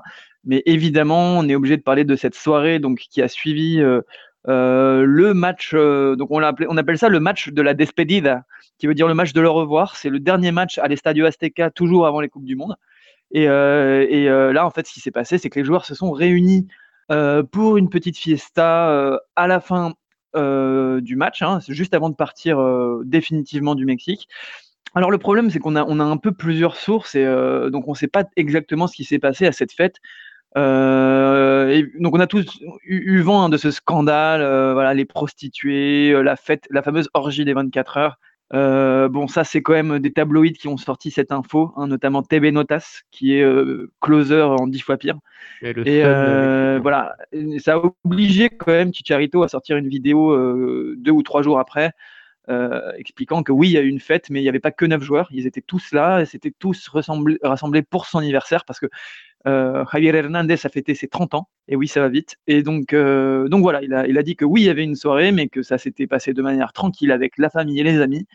Mais 0.45 0.63
évidemment, 0.65 1.37
on 1.37 1.49
est 1.49 1.55
obligé 1.55 1.75
de 1.75 1.81
parler 1.81 2.05
de 2.05 2.15
cette 2.15 2.35
soirée 2.35 2.79
donc, 2.79 2.99
qui 2.99 3.21
a 3.21 3.27
suivi 3.27 3.83
euh, 4.47 5.03
le 5.05 5.33
match, 5.33 5.71
euh, 5.73 6.15
donc 6.15 6.29
on, 6.31 6.41
appelle 6.41 6.97
ça 6.97 7.09
le 7.09 7.19
match 7.19 7.49
de 7.49 7.61
la 7.61 7.73
despedida, 7.73 8.45
qui 8.77 8.87
veut 8.87 8.93
dire 8.93 9.07
le 9.07 9.13
match 9.13 9.33
de 9.33 9.41
le 9.41 9.49
revoir. 9.49 9.95
C'est 9.95 10.09
le 10.09 10.19
dernier 10.19 10.51
match 10.51 10.77
à 10.77 10.87
l'Estadio 10.87 11.25
Azteca, 11.25 11.69
toujours 11.69 12.07
avant 12.07 12.21
les 12.21 12.29
Coupes 12.29 12.45
du 12.45 12.55
Monde. 12.55 12.75
Et, 13.31 13.49
euh, 13.49 14.53
là, 14.53 14.65
en 14.65 14.69
fait, 14.71 14.87
ce 14.87 14.93
qui 14.93 15.01
s'est 15.01 15.11
passé, 15.11 15.37
c'est 15.37 15.49
que 15.49 15.59
les 15.59 15.65
joueurs 15.65 15.85
se 15.85 15.95
sont 15.95 16.11
réunis 16.11 16.67
pour 17.51 17.77
une 17.77 17.89
petite 17.89 18.17
fiesta 18.17 19.19
à 19.35 19.47
la 19.47 19.59
fin 19.59 19.93
du 20.35 21.15
match, 21.15 21.41
hein, 21.41 21.59
juste 21.67 21.93
avant 21.93 22.09
de 22.09 22.15
partir 22.15 22.59
définitivement 23.03 23.75
du 23.75 23.85
Mexique. 23.85 24.27
Alors 24.95 25.11
le 25.11 25.17
problème, 25.17 25.49
c'est 25.49 25.59
qu'on 25.59 25.75
a, 25.75 25.85
on 25.85 25.99
a 25.99 26.03
un 26.03 26.17
peu 26.17 26.31
plusieurs 26.31 26.75
sources 26.75 27.15
et 27.15 27.25
donc 27.71 27.87
on 27.87 27.91
ne 27.91 27.97
sait 27.97 28.07
pas 28.07 28.23
exactement 28.35 28.87
ce 28.87 28.95
qui 28.95 29.05
s'est 29.05 29.19
passé 29.19 29.45
à 29.45 29.51
cette 29.51 29.71
fête. 29.71 29.97
Euh, 30.55 31.69
et 31.69 31.83
donc 31.99 32.15
on 32.15 32.19
a 32.19 32.27
tous 32.27 32.59
eu, 32.83 33.19
vent 33.21 33.43
hein, 33.43 33.49
de 33.49 33.57
ce 33.57 33.71
scandale, 33.71 34.41
euh, 34.41 34.73
voilà, 34.73 34.93
les 34.93 35.05
prostituées, 35.05 36.11
euh, 36.11 36.21
la 36.21 36.35
fête, 36.35 36.65
la 36.69 36.81
fameuse 36.81 37.09
orgie 37.13 37.43
des 37.43 37.53
24 37.53 37.97
heures. 37.97 38.17
bon, 39.09 39.27
ça 39.27 39.43
c'est 39.43 39.61
quand 39.61 39.73
même 39.73 39.99
des 39.99 40.13
tabloïds 40.13 40.53
qui 40.53 40.67
ont 40.67 40.77
sorti 40.77 41.11
cette 41.11 41.31
info, 41.31 41.73
hein, 41.75 41.87
notamment 41.87 42.23
TB 42.23 42.53
Notas, 42.53 43.01
qui 43.11 43.33
est 43.33 43.45
closer 44.01 44.41
en 44.41 44.67
dix 44.67 44.79
fois 44.79 44.97
pire. 44.97 45.17
Et, 45.61 46.01
voilà, 46.81 47.15
ça 47.59 47.75
a 47.75 47.81
obligé 48.05 48.49
quand 48.49 48.71
même 48.71 48.93
Chicharito 48.93 49.43
à 49.43 49.49
sortir 49.49 49.77
une 49.77 49.89
vidéo 49.89 50.35
deux 50.95 51.11
ou 51.11 51.23
trois 51.23 51.41
jours 51.41 51.59
après, 51.59 51.91
expliquant 52.97 53.43
que 53.43 53.51
oui, 53.51 53.69
il 53.69 53.73
y 53.73 53.77
a 53.77 53.81
eu 53.81 53.87
une 53.87 53.99
fête, 53.99 54.29
mais 54.29 54.39
il 54.39 54.43
n'y 54.43 54.49
avait 54.49 54.59
pas 54.59 54.71
que 54.71 54.85
neuf 54.85 55.01
joueurs, 55.01 55.27
ils 55.31 55.47
étaient 55.47 55.61
tous 55.61 55.91
là, 55.91 56.21
et 56.21 56.25
c'était 56.25 56.53
tous 56.57 56.89
rassemblés 56.89 57.81
pour 57.81 58.05
son 58.05 58.19
anniversaire, 58.19 58.65
parce 58.65 58.79
que 58.79 58.87
euh, 59.47 59.85
Javier 59.91 60.15
Hernandez 60.15 60.57
a 60.63 60.69
fêté 60.69 60.95
ses 60.95 61.07
30 61.07 61.35
ans, 61.35 61.49
et 61.67 61.75
oui, 61.75 61.87
ça 61.87 62.01
va 62.01 62.09
vite. 62.09 62.35
Et 62.47 62.63
donc, 62.63 62.93
euh, 62.93 63.47
donc 63.47 63.61
voilà, 63.61 63.81
il 63.81 63.93
a, 63.93 64.07
il 64.07 64.17
a 64.17 64.23
dit 64.23 64.35
que 64.35 64.45
oui, 64.45 64.61
il 64.61 64.65
y 64.65 64.69
avait 64.69 64.83
une 64.83 64.95
soirée, 64.95 65.31
mais 65.31 65.47
que 65.47 65.61
ça 65.61 65.77
s'était 65.77 66.07
passé 66.07 66.33
de 66.33 66.41
manière 66.41 66.73
tranquille 66.73 67.11
avec 67.11 67.37
la 67.37 67.49
famille 67.49 67.79
et 67.79 67.83
les 67.83 68.01
amis, 68.01 68.25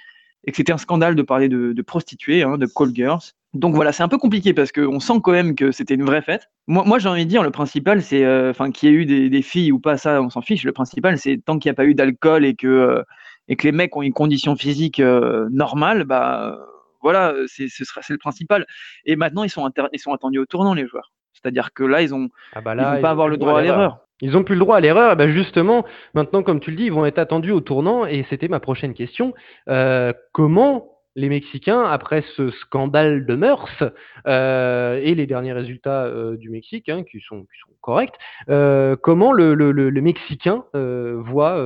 et 0.44 0.51
que 0.51 0.57
c'était 0.57 0.72
un 0.72 0.79
scandale 0.79 1.14
de 1.14 1.22
parler 1.22 1.48
de, 1.48 1.83
prostituées, 1.83 2.42
hein, 2.42 2.57
de 2.57 2.66
call 2.66 2.94
girls. 2.94 3.20
Donc 3.53 3.75
voilà, 3.75 3.92
c'est 3.92 4.03
un 4.03 4.09
peu 4.09 4.16
compliqué 4.16 4.55
parce 4.55 4.72
qu'on 4.72 4.98
sent 4.98 5.20
quand 5.22 5.33
même 5.33 5.55
que 5.55 5.72
c'était 5.72 5.94
une 5.94 6.05
vraie 6.05 6.22
fête. 6.22 6.48
Moi, 6.66 6.85
moi 6.87 6.98
j'ai 6.98 7.11
envie 7.11 7.25
de 7.25 7.31
dire, 7.31 7.42
le 7.42 7.51
principal, 7.51 8.01
c'est, 8.03 8.25
euh, 8.25 8.53
qu'il 8.72 8.88
y 8.88 8.92
ait 8.92 8.96
eu 8.96 9.29
des, 9.29 9.42
filles 9.42 9.72
ou 9.72 9.79
pas, 9.79 9.98
ça, 9.98 10.22
on 10.22 10.31
s'en 10.31 10.40
fiche. 10.40 10.64
Le 10.64 10.72
principal, 10.72 11.18
c'est 11.18 11.38
tant 11.44 11.59
qu'il 11.59 11.68
n'y 11.68 11.75
a 11.75 11.77
pas 11.77 11.85
eu 11.85 11.94
d'alcool 11.94 12.46
et 12.46 12.55
que, 12.55 13.05
et 13.48 13.57
que 13.57 13.66
les 13.66 13.72
mecs 13.72 13.96
ont 13.96 14.02
une 14.02 14.12
condition 14.12 14.57
physique 14.57 15.00
normale, 15.00 16.05
bah 16.05 16.59
voilà, 17.00 17.35
c'est 17.46 17.68
ce 17.68 17.85
sera 17.85 18.00
c'est 18.02 18.12
le 18.12 18.18
principal. 18.18 18.66
Et 19.05 19.16
maintenant, 19.16 19.42
ils 19.44 19.50
sont, 19.50 19.68
ils 19.92 19.98
sont 19.98 20.12
attendus 20.12 20.38
au 20.38 20.46
tournant, 20.46 20.74
les 20.74 20.87
joueurs. 20.87 21.12
C'est-à-dire 21.33 21.72
que 21.72 21.83
là, 21.83 22.02
ils 22.02 22.14
ont, 22.14 22.28
ah 22.55 22.61
bah 22.61 22.74
vont 22.74 23.02
pas 23.02 23.11
avoir 23.11 23.28
le 23.28 23.37
droit 23.37 23.59
à 23.59 23.62
l'erreur. 23.62 23.98
Ils 24.20 24.31
n'ont 24.31 24.44
plus 24.44 24.55
le 24.55 24.61
droit 24.61 24.76
à 24.76 24.81
l'erreur. 24.81 25.16
Bah 25.16 25.28
justement, 25.28 25.85
maintenant, 26.14 26.44
comme 26.44 26.61
tu 26.61 26.70
le 26.70 26.76
dis, 26.76 26.85
ils 26.85 26.92
vont 26.92 27.05
être 27.05 27.18
attendus 27.18 27.50
au 27.50 27.61
tournant. 27.61 28.07
Et 28.07 28.24
c'était 28.31 28.46
ma 28.46 28.61
prochaine 28.61 28.94
question. 28.94 29.35
Euh, 29.68 30.12
comment 30.31 30.91
les 31.14 31.29
Mexicains, 31.29 31.83
après 31.83 32.25
ce 32.37 32.51
scandale 32.51 33.27
de 33.27 33.35
mœurs 33.35 33.83
euh, 34.27 35.01
et 35.03 35.14
les 35.14 35.27
derniers 35.27 35.53
résultats 35.53 36.05
euh, 36.05 36.37
du 36.37 36.51
Mexique, 36.51 36.88
hein, 36.88 37.03
qui, 37.05 37.20
sont, 37.20 37.46
corrects, 37.81 38.18
comment 38.46 39.33
le, 39.33 39.90
Mexicain 40.01 40.64
voit 40.72 41.57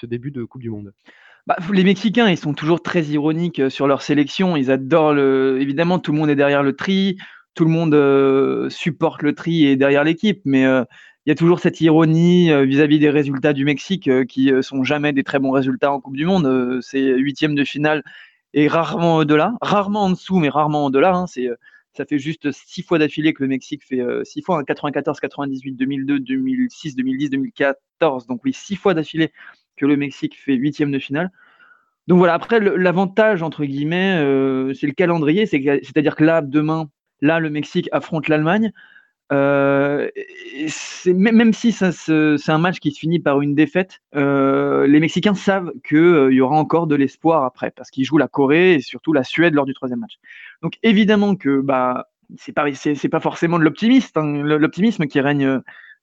ce 0.00 0.06
début 0.06 0.30
de 0.30 0.44
Coupe 0.44 0.62
du 0.62 0.70
Monde? 0.70 0.92
Bah, 1.46 1.56
les 1.72 1.84
Mexicains, 1.84 2.28
ils 2.28 2.36
sont 2.36 2.54
toujours 2.54 2.82
très 2.82 3.02
ironiques 3.04 3.60
euh, 3.60 3.70
sur 3.70 3.86
leur 3.86 4.02
sélection. 4.02 4.56
Ils 4.56 4.70
adorent. 4.70 5.16
Évidemment, 5.58 5.98
tout 6.00 6.12
le 6.12 6.18
monde 6.18 6.28
est 6.28 6.34
derrière 6.34 6.62
le 6.64 6.74
tri, 6.74 7.18
tout 7.54 7.64
le 7.64 7.70
monde 7.70 7.94
euh, 7.94 8.68
supporte 8.68 9.22
le 9.22 9.32
tri 9.34 9.64
et 9.64 9.72
est 9.72 9.76
derrière 9.76 10.02
l'équipe, 10.02 10.40
mais 10.44 10.66
euh, 10.66 10.84
il 11.24 11.30
y 11.30 11.32
a 11.32 11.36
toujours 11.36 11.60
cette 11.60 11.80
ironie 11.80 12.52
vis-à-vis 12.66 13.00
des 13.00 13.10
résultats 13.10 13.52
du 13.52 13.64
Mexique 13.64 14.08
qui 14.26 14.52
sont 14.62 14.84
jamais 14.84 15.12
des 15.12 15.24
très 15.24 15.40
bons 15.40 15.50
résultats 15.50 15.90
en 15.90 16.00
Coupe 16.00 16.16
du 16.16 16.24
Monde. 16.24 16.80
c'est 16.82 17.02
huitième 17.16 17.56
de 17.56 17.64
finale 17.64 18.04
et 18.56 18.66
rarement 18.66 19.18
au-delà, 19.18 19.54
rarement 19.60 20.04
en 20.04 20.10
dessous, 20.10 20.38
mais 20.38 20.48
rarement 20.48 20.86
au-delà. 20.86 21.14
Hein. 21.14 21.26
c'est 21.28 21.48
ça 21.92 22.04
fait 22.04 22.18
juste 22.18 22.52
six 22.52 22.82
fois 22.82 22.98
d'affilée 22.98 23.32
que 23.32 23.42
le 23.42 23.48
Mexique 23.48 23.82
fait 23.84 24.02
six 24.24 24.42
fois, 24.42 24.62
94, 24.64 25.18
98, 25.20 25.72
2002, 25.72 26.20
2006, 26.20 26.96
2010, 26.96 27.30
2014. 27.30 28.26
Donc 28.26 28.42
oui, 28.44 28.52
six 28.52 28.76
fois 28.76 28.92
d'affilée 28.92 29.32
que 29.76 29.86
le 29.86 29.96
Mexique 29.96 30.36
fait 30.38 30.54
huitième 30.54 30.90
de 30.90 30.98
finale. 30.98 31.30
Donc 32.06 32.18
voilà, 32.18 32.34
après, 32.34 32.60
l'avantage, 32.60 33.42
entre 33.42 33.64
guillemets, 33.64 34.16
euh, 34.18 34.72
c'est 34.74 34.86
le 34.86 34.92
calendrier, 34.92 35.46
c'est-à-dire 35.46 36.14
que 36.14 36.24
là, 36.24 36.40
demain, 36.40 36.88
là, 37.20 37.40
le 37.40 37.50
Mexique 37.50 37.88
affronte 37.92 38.28
l'Allemagne. 38.28 38.72
Euh, 39.32 40.08
même 41.06 41.52
si 41.52 41.72
c'est 41.72 42.50
un 42.50 42.58
match 42.58 42.78
qui 42.78 42.90
se 42.92 42.98
finit 42.98 43.18
par 43.18 43.40
une 43.40 43.54
défaite, 43.54 44.00
euh, 44.14 44.86
les 44.86 45.00
Mexicains 45.00 45.34
savent 45.34 45.72
qu'il 45.86 46.32
y 46.32 46.40
aura 46.40 46.56
encore 46.56 46.86
de 46.86 46.94
l'espoir 46.94 47.44
après, 47.44 47.70
parce 47.70 47.90
qu'ils 47.90 48.04
jouent 48.04 48.18
la 48.18 48.28
Corée 48.28 48.74
et 48.74 48.80
surtout 48.80 49.12
la 49.12 49.24
Suède 49.24 49.54
lors 49.54 49.66
du 49.66 49.74
troisième 49.74 50.00
match. 50.00 50.18
Donc 50.62 50.78
évidemment 50.82 51.36
que 51.36 51.60
bah, 51.60 52.08
c'est 52.36 52.52
pas, 52.52 53.20
forcément 53.20 53.58
de 53.58 53.64
l'optimisme, 53.64 54.18
hein, 54.18 54.42
l'optimisme 54.42 55.06
qui 55.06 55.20
règne 55.20 55.60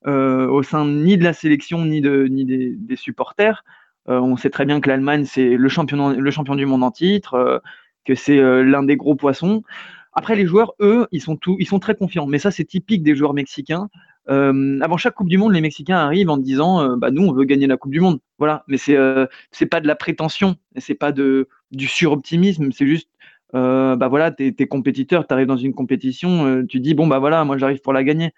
euh, 0.07 0.47
au 0.47 0.63
sein 0.63 0.85
ni 0.85 1.17
de 1.17 1.23
la 1.23 1.33
sélection 1.33 1.85
ni, 1.85 2.01
de, 2.01 2.27
ni 2.27 2.45
des, 2.45 2.95
supporters. 2.95 3.63
Euh, 4.09 4.19
on 4.19 4.35
sait 4.35 4.49
très 4.49 4.65
bien 4.65 4.81
que 4.81 4.89
l'Allemagne, 4.89 5.25
c'est 5.25 5.55
le 5.55 5.69
champion, 5.69 6.55
du 6.55 6.65
monde 6.65 6.83
en 6.83 6.91
titre, 6.91 7.35
euh, 7.35 7.59
que 8.05 8.15
c'est 8.15 8.37
l'un 8.37 8.83
des 8.83 8.97
gros 8.97 9.15
poissons. 9.15 9.63
Après, 10.11 10.35
les 10.35 10.45
joueurs, 10.45 10.73
eux, 10.81 11.07
ils 11.11 11.21
sont 11.21 11.79
très 11.79 11.95
confiants. 11.95 12.27
Mais 12.27 12.37
ça, 12.37 12.51
c'est 12.51 12.65
typique 12.65 13.01
des 13.01 13.15
joueurs 13.15 13.33
mexicains. 13.33 13.89
Avant 14.27 14.97
chaque 14.97 15.15
Coupe 15.15 15.29
du 15.29 15.37
Monde, 15.37 15.53
les 15.53 15.61
Mexicains 15.61 15.97
arrivent 15.97 16.29
en 16.29 16.37
disant 16.37 16.97
bah, 16.97 17.11
Nous, 17.11 17.25
on 17.25 17.33
veut 17.33 17.45
gagner 17.45 17.67
la 17.67 17.77
Coupe 17.77 17.91
du 17.91 17.99
Monde. 17.99 18.19
Voilà. 18.39 18.63
Mais 18.67 18.77
c'est 18.77 18.97
n'est 18.97 19.67
pas 19.67 19.81
de 19.81 19.87
la 19.87 19.95
prétention, 19.95 20.55
c'est 20.77 20.95
pas 20.95 21.11
de, 21.11 21.47
du 21.71 21.87
suroptimisme, 21.87 22.71
c'est 22.71 22.87
juste 22.87 23.09
bah 23.53 24.07
voilà, 24.09 24.31
tu 24.31 24.55
es, 24.57 24.67
compétiteur, 24.67 25.27
tu 25.27 25.33
arrives 25.33 25.47
dans 25.47 25.57
une 25.57 25.73
compétition, 25.73 26.65
tu 26.67 26.79
dis 26.79 26.93
Bon, 26.93 27.07
bah 27.07 27.19
voilà, 27.19 27.43
moi 27.45 27.57
j'arrive 27.57 27.81
pour 27.81 27.93
la 27.93 28.03
gagner. 28.03 28.33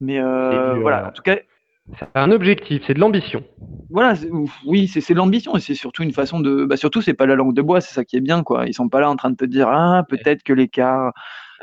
Mais 0.00 0.18
euh, 0.20 0.74
voilà, 0.80 1.08
en 1.08 1.12
tout 1.12 1.22
cas. 1.22 1.38
C'est 1.98 2.08
un 2.14 2.30
objectif, 2.30 2.82
c'est 2.86 2.94
de 2.94 3.00
l'ambition. 3.00 3.44
Voilà, 3.90 4.14
oui, 4.64 4.88
c'est 4.88 5.12
de 5.12 5.18
l'ambition 5.18 5.56
et 5.56 5.60
c'est 5.60 5.74
surtout 5.74 6.02
une 6.02 6.12
façon 6.12 6.40
de. 6.40 6.64
Bah 6.64 6.76
surtout, 6.76 7.00
c'est 7.00 7.14
pas 7.14 7.26
la 7.26 7.36
langue 7.36 7.54
de 7.54 7.62
bois, 7.62 7.80
c'est 7.80 7.94
ça 7.94 8.04
qui 8.04 8.16
est 8.16 8.20
bien, 8.20 8.42
quoi. 8.42 8.66
Ils 8.66 8.74
sont 8.74 8.88
pas 8.88 9.00
là 9.00 9.08
en 9.08 9.16
train 9.16 9.30
de 9.30 9.36
te 9.36 9.44
dire, 9.44 9.68
ah, 9.68 10.04
peut-être 10.08 10.42
que 10.42 10.52
l'écart. 10.52 11.12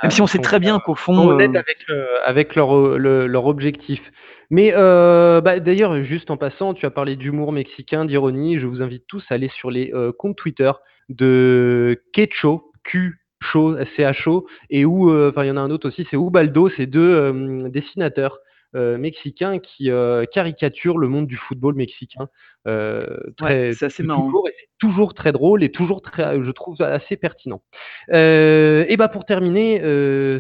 Même 0.02 0.12
si 0.12 0.22
on 0.22 0.28
sait 0.28 0.40
très 0.40 0.60
bien 0.60 0.80
qu'au 0.80 0.96
fond. 0.96 1.30
Honnête 1.30 1.52
euh, 1.56 1.60
avec, 1.60 1.86
avec 2.26 2.56
leur, 2.56 2.98
leur 2.98 3.46
objectif. 3.46 4.02
Mais 4.50 4.74
euh, 4.74 5.42
bah, 5.42 5.60
d'ailleurs, 5.60 6.04
juste 6.04 6.32
en 6.32 6.38
passant, 6.38 6.74
tu 6.74 6.86
as 6.86 6.92
parlé 6.92 7.16
d'humour 7.16 7.52
mexicain, 7.52 8.06
d'ironie. 8.06 8.60
Je 8.60 8.66
vous 8.66 8.82
invite 8.82 9.06
tous 9.08 9.24
à 9.30 9.36
aller 9.36 9.50
sur 9.50 9.72
les 9.72 9.92
comptes 10.18 10.38
Twitter 10.38 10.72
de 11.10 12.02
Quecho, 12.14 12.72
Q 12.84 13.20
Cho, 13.44 13.76
CHO, 13.96 14.48
et 14.70 14.86
où, 14.86 15.12
euh, 15.12 15.30
enfin, 15.32 15.44
il 15.44 15.48
y 15.48 15.52
en 15.52 15.58
a 15.58 15.62
un 15.62 15.70
autre 15.70 15.88
aussi, 15.88 16.08
c'est 16.10 16.18
Ubaldo, 16.18 16.70
c'est 16.70 16.86
deux 16.86 17.14
euh, 17.14 17.70
dessinateurs 17.70 18.40
euh, 18.76 18.98
mexicains 18.98 19.60
qui 19.60 19.90
caricaturent 20.32 20.98
le 20.98 21.08
monde 21.08 21.28
du 21.28 21.38
football 21.38 21.76
mexicain. 21.76 22.28
très, 22.66 23.74
c'est 23.74 23.86
assez 23.86 24.04
marrant. 24.04 24.26
Toujours, 24.26 24.48
toujours 24.80 25.14
très 25.14 25.32
drôle 25.32 25.64
et 25.64 25.72
toujours 25.72 26.02
très, 26.02 26.44
je 26.44 26.52
trouve 26.52 26.82
assez 26.82 27.18
pertinent. 27.18 27.62
et 28.10 28.96
bah 28.98 29.08
pour 29.08 29.26
terminer 29.26 29.80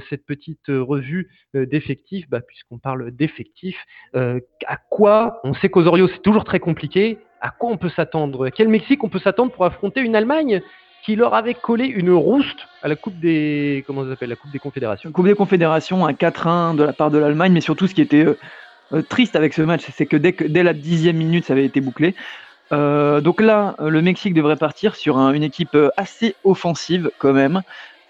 cette 0.09 0.25
petite 0.25 0.67
revue 0.67 1.29
d'effectifs, 1.53 2.29
bah, 2.29 2.41
puisqu'on 2.41 2.79
parle 2.79 3.11
d'effectifs, 3.11 3.83
à 4.13 4.77
quoi 4.89 5.41
on 5.43 5.53
sait 5.53 5.69
qu'Osorio 5.69 6.07
c'est 6.07 6.21
toujours 6.21 6.43
très 6.43 6.59
compliqué. 6.59 7.17
À 7.45 7.49
quoi 7.49 7.69
on 7.71 7.77
peut 7.77 7.89
s'attendre? 7.89 8.47
Quel 8.49 8.69
Mexique 8.69 9.03
on 9.03 9.09
peut 9.09 9.19
s'attendre 9.19 9.51
pour 9.51 9.65
affronter 9.65 9.99
une 9.99 10.15
Allemagne? 10.15 10.61
Qui 11.03 11.15
leur 11.15 11.33
avait 11.33 11.53
collé 11.53 11.85
une 11.85 12.11
rouste 12.11 12.67
à 12.81 12.87
la 12.87 12.95
Coupe 12.95 13.19
des 13.19 13.83
comment 13.85 14.03
la 14.03 14.35
Coupe 14.35 14.51
des 14.51 14.59
Confédérations. 14.59 15.11
Coupe 15.11 15.25
des 15.25 15.35
Confédérations, 15.35 16.05
un 16.05 16.13
4-1 16.13 16.75
de 16.75 16.83
la 16.83 16.93
part 16.93 17.11
de 17.11 17.17
l'Allemagne, 17.17 17.51
mais 17.51 17.61
surtout 17.61 17.87
ce 17.87 17.93
qui 17.93 18.01
était 18.01 18.25
euh, 18.25 18.39
euh, 18.93 19.01
triste 19.01 19.35
avec 19.35 19.53
ce 19.53 19.61
match, 19.61 19.83
c'est 19.93 20.05
que 20.05 20.15
dès, 20.15 20.31
dès 20.31 20.63
la 20.63 20.73
dixième 20.73 21.17
minute, 21.17 21.45
ça 21.45 21.53
avait 21.53 21.65
été 21.65 21.81
bouclé. 21.81 22.15
Euh, 22.71 23.19
donc 23.19 23.41
là, 23.41 23.75
le 23.79 24.01
Mexique 24.01 24.33
devrait 24.33 24.55
partir 24.55 24.95
sur 24.95 25.17
une 25.17 25.43
équipe 25.43 25.77
assez 25.97 26.35
offensive 26.45 27.11
quand 27.19 27.33
même, 27.33 27.61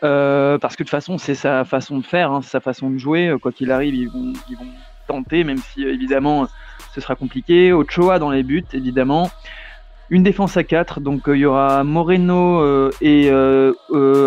parce 0.01 0.75
que 0.75 0.84
de 0.84 0.88
toute 0.88 0.89
façon, 0.89 1.17
c'est 1.17 1.36
sa 1.36 1.65
façon 1.65 1.97
de 1.97 2.06
faire, 2.06 2.32
hein, 2.32 2.41
sa 2.43 2.60
façon 2.60 2.91
de 2.91 2.97
jouer. 2.97 3.36
Quoi 3.41 3.51
qu'il 3.51 3.71
arrive, 3.71 3.95
ils 3.95 4.10
vont, 4.10 4.34
ils 4.49 4.56
vont 4.56 4.67
tenter, 5.08 5.43
même 5.43 5.58
si 5.58 5.84
évidemment 5.84 6.47
ce 6.93 7.01
sera 7.01 7.15
compliqué. 7.15 7.73
Ochoa 7.73 8.19
dans 8.19 8.29
les 8.29 8.43
buts, 8.43 8.63
évidemment. 8.73 9.32
Une 10.10 10.24
défense 10.24 10.58
à 10.58 10.63
4, 10.63 11.00
donc 11.00 11.24
il 11.28 11.38
y 11.38 11.46
aura 11.46 11.84
Moreno 11.84 12.89
et 13.02 13.32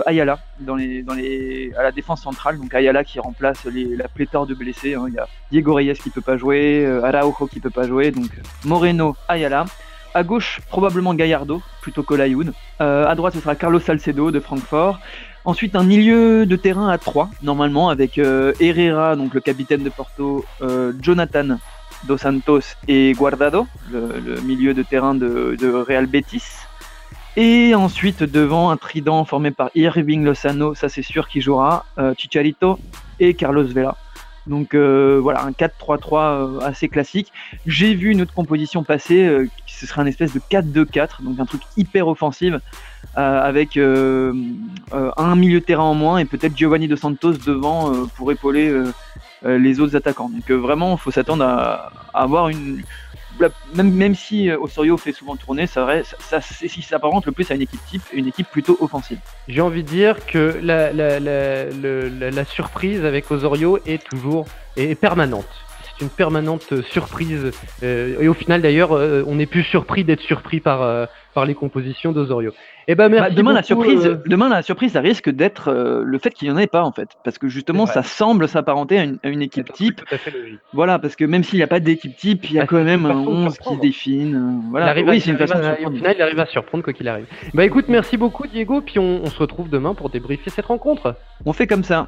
Ayala 0.06 0.38
dans 0.60 0.74
les, 0.74 1.02
dans 1.02 1.14
les, 1.14 1.72
à 1.78 1.82
la 1.82 1.92
défense 1.92 2.22
centrale. 2.22 2.58
Donc 2.58 2.74
Ayala 2.74 3.04
qui 3.04 3.20
remplace 3.20 3.64
la 3.66 4.08
pléthore 4.08 4.46
de 4.46 4.54
blessés. 4.54 4.94
Hein. 4.94 5.04
Il 5.08 5.14
y 5.14 5.18
a 5.18 5.28
Diego 5.50 5.74
Reyes 5.74 5.94
qui 5.94 6.10
peut 6.10 6.20
pas 6.20 6.36
jouer, 6.36 6.86
Araujo 7.04 7.46
qui 7.46 7.60
peut 7.60 7.70
pas 7.70 7.86
jouer. 7.86 8.10
Donc 8.10 8.30
Moreno, 8.64 9.16
Ayala. 9.28 9.66
À 10.14 10.22
gauche, 10.22 10.60
probablement 10.70 11.12
Gallardo, 11.12 11.60
plutôt 11.82 12.02
qu'Olayoun. 12.02 12.52
à 12.78 13.14
droite, 13.14 13.34
ce 13.34 13.40
sera 13.40 13.54
Carlos 13.54 13.80
Salcedo 13.80 14.30
de 14.30 14.40
Francfort. 14.40 14.98
Ensuite, 15.46 15.76
un 15.76 15.84
milieu 15.84 16.44
de 16.44 16.56
terrain 16.56 16.88
à 16.88 16.98
3, 16.98 17.30
normalement, 17.44 17.88
avec 17.88 18.18
euh, 18.18 18.52
Herrera, 18.58 19.14
donc 19.14 19.32
le 19.32 19.40
capitaine 19.40 19.84
de 19.84 19.90
Porto, 19.90 20.44
euh, 20.60 20.92
Jonathan 21.00 21.58
Dos 22.04 22.18
Santos 22.18 22.60
et 22.88 23.12
Guardado, 23.12 23.66
le, 23.90 24.40
milieu 24.42 24.74
de 24.74 24.82
terrain 24.82 25.14
de, 25.14 25.84
Real 25.86 26.06
Betis. 26.06 26.44
Et 27.36 27.74
ensuite, 27.74 28.22
devant, 28.22 28.70
un 28.70 28.76
trident 28.76 29.24
formé 29.24 29.50
par 29.50 29.70
Irving 29.74 30.24
Lozano, 30.24 30.74
ça 30.74 30.88
c'est 30.88 31.02
sûr 31.02 31.28
qu'il 31.28 31.42
jouera, 31.42 31.84
euh, 31.98 32.14
Chicharito 32.16 32.78
et 33.20 33.34
Carlos 33.34 33.64
Vela. 33.64 33.96
Donc 34.46 34.76
voilà, 34.76 35.42
un 35.42 35.50
4-3-3 35.50 36.62
assez 36.62 36.88
classique. 36.88 37.32
J'ai 37.66 37.94
vu 37.94 38.12
une 38.12 38.22
autre 38.22 38.32
composition 38.32 38.84
passer, 38.84 39.48
ce 39.66 39.86
serait 39.86 40.02
un 40.02 40.06
espèce 40.06 40.32
de 40.32 40.38
4-2-4, 40.38 41.22
donc 41.22 41.40
un 41.40 41.46
truc 41.46 41.62
hyper 41.76 42.06
offensif. 42.06 42.54
Euh, 43.16 43.40
avec 43.40 43.78
euh, 43.78 44.34
euh, 44.92 45.10
un 45.16 45.36
milieu 45.36 45.60
de 45.60 45.64
terrain 45.64 45.84
en 45.84 45.94
moins 45.94 46.18
et 46.18 46.26
peut-être 46.26 46.54
Giovanni 46.54 46.86
Dos 46.86 46.96
Santos 46.96 47.32
devant 47.46 48.06
pour 48.14 48.30
épauler 48.30 48.70
les 49.42 49.80
autres 49.80 49.96
attaquants. 49.96 50.30
Donc 50.30 50.50
vraiment, 50.50 50.94
il 50.94 50.98
faut 50.98 51.10
s'attendre 51.10 51.44
à, 51.44 51.92
avoir 52.14 52.48
une, 52.48 52.82
même, 53.74 53.92
même, 53.92 54.14
si 54.14 54.50
Osorio 54.50 54.96
fait 54.96 55.12
souvent 55.12 55.36
tourner, 55.36 55.66
ça, 55.66 55.86
ça, 56.18 56.40
ça, 56.40 56.68
s'apparente 56.82 57.26
le 57.26 57.32
plus 57.32 57.50
à 57.50 57.54
une 57.54 57.62
équipe 57.62 57.84
type 57.86 58.02
une 58.12 58.26
équipe 58.26 58.48
plutôt 58.50 58.76
offensive. 58.80 59.18
J'ai 59.48 59.60
envie 59.60 59.82
de 59.82 59.88
dire 59.88 60.24
que 60.26 60.58
la 60.62 62.44
surprise 62.44 63.04
avec 63.04 63.30
Osorio 63.30 63.78
est 63.86 64.02
toujours 64.02 64.46
est 64.76 64.94
permanente. 64.94 65.48
C'est 65.84 66.04
une 66.04 66.10
permanente 66.10 66.82
surprise. 66.82 67.52
et 67.82 68.28
au 68.28 68.34
final, 68.34 68.62
d'ailleurs, 68.62 68.92
on 68.92 69.34
n'est 69.34 69.46
plus 69.46 69.64
surpris 69.64 70.04
d'être 70.04 70.20
surpris 70.20 70.60
par, 70.60 71.08
par 71.34 71.44
les 71.46 71.54
compositions 71.54 72.12
d'Osorio. 72.12 72.52
Eh 72.88 72.94
ben, 72.94 73.08
bah, 73.08 73.30
demain, 73.30 73.52
la 73.52 73.64
surprise, 73.64 74.06
euh, 74.06 74.22
demain, 74.26 74.48
la 74.48 74.62
surprise, 74.62 74.92
ça 74.92 75.00
risque 75.00 75.28
d'être 75.28 75.68
euh, 75.68 76.04
le 76.04 76.18
fait 76.18 76.30
qu'il 76.30 76.48
n'y 76.48 76.54
en 76.54 76.58
ait 76.58 76.68
pas, 76.68 76.84
en 76.84 76.92
fait. 76.92 77.08
Parce 77.24 77.36
que 77.36 77.48
justement, 77.48 77.84
ça 77.84 78.04
semble 78.04 78.46
s'apparenter 78.46 78.98
à 78.98 79.28
une, 79.28 79.42
équipe 79.42 79.72
type. 79.72 80.02
Voilà, 80.72 81.00
parce 81.00 81.16
que 81.16 81.24
même 81.24 81.42
s'il 81.42 81.58
n'y 81.58 81.64
a 81.64 81.66
pas 81.66 81.80
d'équipe 81.80 82.16
type, 82.16 82.48
il 82.48 82.54
y 82.54 82.58
a 82.58 82.62
bah, 82.62 82.66
quand 82.68 82.84
même 82.84 83.04
un 83.06 83.16
11 83.16 83.58
qui 83.58 83.74
se 83.74 83.80
définit. 83.80 84.34
Euh, 84.34 84.38
voilà. 84.70 84.94
oui, 85.04 85.20
c'est 85.20 85.30
une 85.32 85.38
façon 85.38 85.58
Au 85.84 85.90
final, 85.90 86.14
il 86.16 86.22
arrive 86.22 86.38
à 86.38 86.46
surprendre 86.46 86.84
quoi 86.84 86.92
qu'il 86.92 87.08
arrive. 87.08 87.26
Bah 87.54 87.64
écoute, 87.64 87.86
merci 87.88 88.16
beaucoup, 88.16 88.46
Diego. 88.46 88.80
Puis 88.80 89.00
on, 89.00 89.26
se 89.26 89.38
retrouve 89.38 89.68
demain 89.68 89.94
pour 89.94 90.08
débriefer 90.08 90.50
cette 90.50 90.66
rencontre. 90.66 91.16
On 91.44 91.52
fait 91.52 91.66
comme 91.66 91.82
ça. 91.82 92.06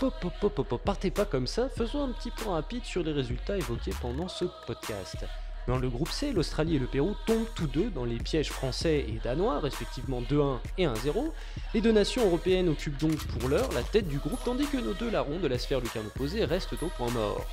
Pop, 0.00 0.12
pop, 0.20 0.32
pop, 0.40 0.68
pop, 0.68 0.80
partez 0.84 1.10
pas 1.10 1.24
comme 1.24 1.46
ça, 1.46 1.68
faisons 1.74 2.04
un 2.04 2.08
petit 2.08 2.30
point 2.30 2.54
rapide 2.54 2.84
sur 2.84 3.02
les 3.02 3.12
résultats 3.12 3.56
évoqués 3.56 3.92
pendant 4.02 4.28
ce 4.28 4.44
podcast. 4.66 5.24
Dans 5.66 5.78
le 5.78 5.88
groupe 5.88 6.10
C, 6.10 6.32
l'Australie 6.32 6.76
et 6.76 6.78
le 6.78 6.86
Pérou 6.86 7.16
tombent 7.26 7.48
tous 7.56 7.66
deux 7.66 7.90
dans 7.90 8.04
les 8.04 8.18
pièges 8.18 8.50
français 8.50 9.04
et 9.08 9.18
danois, 9.24 9.58
respectivement 9.58 10.22
2-1 10.22 10.58
et 10.78 10.86
1-0. 10.86 11.32
Les 11.74 11.80
deux 11.80 11.90
nations 11.90 12.24
européennes 12.24 12.68
occupent 12.68 12.98
donc 12.98 13.18
pour 13.26 13.48
l'heure 13.48 13.72
la 13.72 13.82
tête 13.82 14.06
du 14.06 14.18
groupe, 14.18 14.38
tandis 14.44 14.66
que 14.66 14.76
nos 14.76 14.94
deux 14.94 15.10
larrons 15.10 15.40
de 15.40 15.48
la 15.48 15.58
sphère 15.58 15.80
lucarne 15.80 16.06
opposée 16.06 16.44
restent 16.44 16.80
au 16.80 16.86
point 16.86 17.10
mort. 17.10 17.44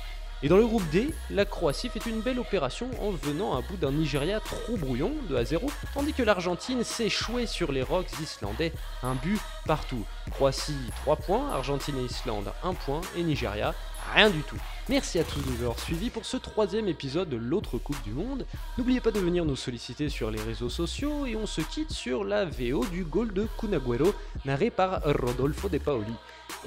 Et 0.44 0.48
dans 0.48 0.56
le 0.58 0.66
groupe 0.66 0.88
D, 0.90 1.12
la 1.30 1.44
Croatie 1.44 1.88
fait 1.88 2.06
une 2.06 2.20
belle 2.20 2.38
opération 2.38 2.88
en 3.00 3.10
venant 3.10 3.56
à 3.56 3.62
bout 3.62 3.76
d'un 3.76 3.92
Nigeria 3.92 4.40
trop 4.40 4.76
brouillon, 4.76 5.12
2 5.28 5.36
à 5.36 5.44
0, 5.44 5.68
tandis 5.94 6.12
que 6.12 6.22
l'Argentine 6.22 6.84
s'échouait 6.84 7.46
sur 7.46 7.72
les 7.72 7.82
rocks 7.82 8.12
islandais, 8.20 8.72
un 9.02 9.14
but 9.14 9.40
partout. 9.64 10.04
Croatie 10.30 10.76
3 11.02 11.16
points, 11.16 11.50
Argentine 11.50 11.98
et 11.98 12.04
Islande 12.04 12.52
1 12.62 12.74
point, 12.74 13.00
et 13.16 13.22
Nigeria 13.22 13.74
rien 14.12 14.30
du 14.30 14.40
tout. 14.42 14.58
Merci 14.88 15.18
à 15.18 15.24
tous 15.24 15.40
de 15.40 15.50
nous 15.50 15.62
avoir 15.62 15.78
suivis 15.78 16.10
pour 16.10 16.26
ce 16.26 16.36
troisième 16.36 16.88
épisode 16.88 17.28
de 17.28 17.36
l'autre 17.36 17.78
Coupe 17.78 18.02
du 18.02 18.12
Monde. 18.12 18.44
N'oubliez 18.76 19.00
pas 19.00 19.10
de 19.10 19.18
venir 19.18 19.44
nous 19.44 19.56
solliciter 19.56 20.10
sur 20.10 20.30
les 20.30 20.40
réseaux 20.40 20.68
sociaux 20.68 21.24
et 21.24 21.36
on 21.36 21.46
se 21.46 21.62
quitte 21.62 21.90
sur 21.90 22.22
la 22.22 22.44
VO 22.44 22.84
du 22.86 23.04
goal 23.04 23.32
de 23.32 23.46
Kunagüero 23.58 24.14
narré 24.44 24.70
par 24.70 25.00
Rodolfo 25.02 25.68
De 25.68 25.78
Paoli. 25.78 26.12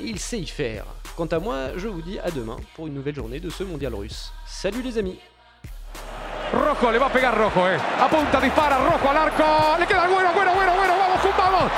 Il 0.02 0.17
sait 0.19 0.39
y 0.39 0.47
faire. 0.47 0.86
Quant 1.15 1.28
à 1.28 1.39
moi, 1.39 1.78
je 1.78 1.88
vous 1.88 2.02
dis 2.02 2.17
à 2.19 2.32
demain 2.32 2.58
pour 2.76 2.88
une 2.88 2.95
nouvelle 2.95 3.15
journée 3.15 3.39
de 3.39 3.50
ce 3.50 3.63
mondial 3.63 3.93
russe. 3.93 4.32
Salut 4.47 4.82
les 4.82 4.97
amis 4.97 5.19
Rojo 6.54 6.91
le 6.91 6.97
va 6.97 7.10
pegar 7.10 7.38
Rojo, 7.38 7.67
eh. 7.67 8.02
Apunta, 8.02 8.39
dispara, 8.39 8.78
Rojo 8.78 9.10
al 9.10 9.17
arco. 9.17 9.43
Le 9.80 9.86
queda 9.86 10.08
vamos. 10.08 11.71